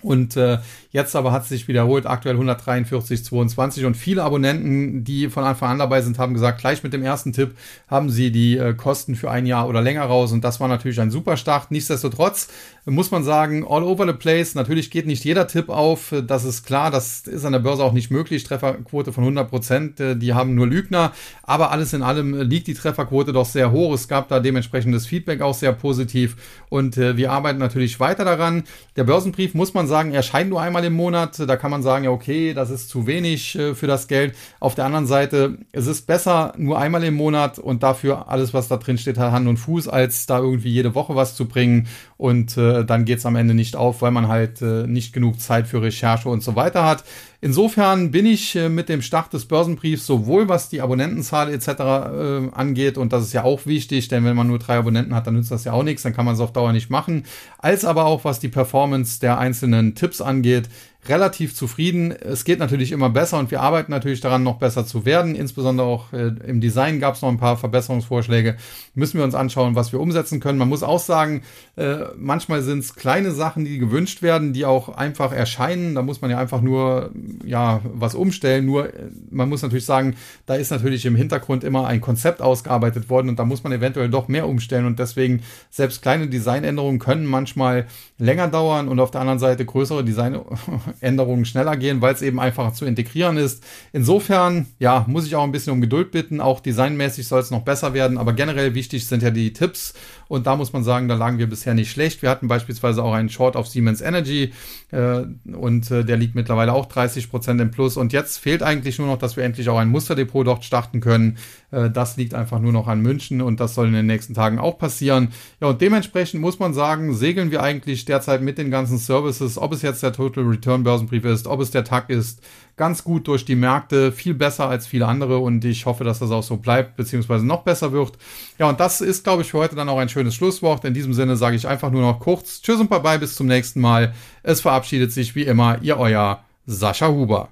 [0.02, 0.58] Und äh,
[0.92, 5.78] jetzt aber hat es sich wiederholt, aktuell 143,22 und viele Abonnenten, die von Anfang an
[5.78, 7.54] dabei sind, haben gesagt, gleich mit dem ersten Tipp
[7.86, 11.00] haben sie die äh, Kosten für ein Jahr oder länger raus und das war natürlich
[11.00, 11.70] ein super Start.
[11.70, 12.48] Nichtsdestotrotz
[12.90, 14.54] muss man sagen, all over the place.
[14.54, 17.92] Natürlich geht nicht jeder Tipp auf, das ist klar, das ist an der Börse auch
[17.92, 18.44] nicht möglich.
[18.44, 21.12] Trefferquote von 100 Prozent, äh, die haben nur Lügner,
[21.42, 23.94] aber alles in allem liegt die Trefferquote doch sehr hoch.
[23.94, 26.36] Es gab da dementsprechendes Feedback auch sehr positiv
[26.68, 28.64] und äh, wir arbeiten natürlich weiter daran.
[28.96, 31.38] Der Börsenbrief muss man sagen, erscheint nur einmal im Monat.
[31.38, 34.34] Da kann man sagen, ja, okay, das ist zu wenig äh, für das Geld.
[34.58, 38.68] Auf der anderen Seite, es ist besser nur einmal im Monat und dafür alles, was
[38.68, 41.88] da drin steht, hat Hand und Fuß, als da irgendwie jede Woche was zu bringen
[42.20, 45.40] und äh, dann geht es am Ende nicht auf, weil man halt äh, nicht genug
[45.40, 47.02] Zeit für Recherche und so weiter hat.
[47.40, 51.68] Insofern bin ich äh, mit dem Start des Börsenbriefs sowohl was die Abonnentenzahl etc.
[51.68, 55.26] Äh, angeht, und das ist ja auch wichtig, denn wenn man nur drei Abonnenten hat,
[55.26, 57.24] dann nützt das ja auch nichts, dann kann man es auf Dauer nicht machen,
[57.56, 60.68] als aber auch was die Performance der einzelnen Tipps angeht,
[61.08, 62.12] relativ zufrieden.
[62.12, 65.34] Es geht natürlich immer besser und wir arbeiten natürlich daran, noch besser zu werden.
[65.34, 68.56] Insbesondere auch äh, im Design gab es noch ein paar Verbesserungsvorschläge.
[68.94, 70.58] Müssen wir uns anschauen, was wir umsetzen können.
[70.58, 71.42] Man muss auch sagen,
[71.76, 75.94] äh, manchmal sind es kleine Sachen, die gewünscht werden, die auch einfach erscheinen.
[75.94, 77.10] Da muss man ja einfach nur
[77.44, 78.66] ja was umstellen.
[78.66, 83.08] Nur äh, man muss natürlich sagen, da ist natürlich im Hintergrund immer ein Konzept ausgearbeitet
[83.08, 87.24] worden und da muss man eventuell doch mehr umstellen und deswegen selbst kleine Designänderungen können
[87.24, 87.86] manchmal
[88.18, 90.04] länger dauern und auf der anderen Seite größere
[90.92, 93.64] Designänderungen schneller gehen, weil es eben einfacher zu integrieren ist.
[93.92, 96.40] Insofern, ja, muss ich auch ein bisschen um Geduld bitten.
[96.40, 99.94] Auch designmäßig soll es noch besser werden, aber generell wichtig sind ja die Tipps
[100.28, 102.22] und da muss man sagen, da lagen wir bisher nicht schlecht.
[102.22, 104.52] Wir hatten beispielsweise auch einen Short auf Siemens Energy
[104.92, 105.22] äh,
[105.52, 109.08] und äh, der liegt mittlerweile auch 30 Prozent im Plus und jetzt fehlt eigentlich nur
[109.08, 111.36] noch, dass wir endlich auch ein Musterdepot dort starten können.
[111.70, 114.58] Äh, das liegt einfach nur noch an München und das soll in den nächsten Tagen
[114.58, 115.28] auch passieren.
[115.60, 119.72] Ja, und dementsprechend muss man sagen, segeln wir eigentlich derzeit mit den ganzen Services, ob
[119.72, 122.42] es jetzt der Total Return Börsenbrief ist, ob es der TAG ist,
[122.76, 126.30] ganz gut durch die Märkte, viel besser als viele andere und ich hoffe, dass das
[126.30, 128.12] auch so bleibt, beziehungsweise noch besser wird.
[128.58, 130.84] Ja, und das ist, glaube ich, für heute dann auch ein schönes Schlusswort.
[130.84, 133.46] In diesem Sinne sage ich einfach nur noch kurz Tschüss und bye bye, bis zum
[133.46, 134.14] nächsten Mal.
[134.42, 137.48] Es verabschiedet sich wie immer, ihr euer Sascha Huber.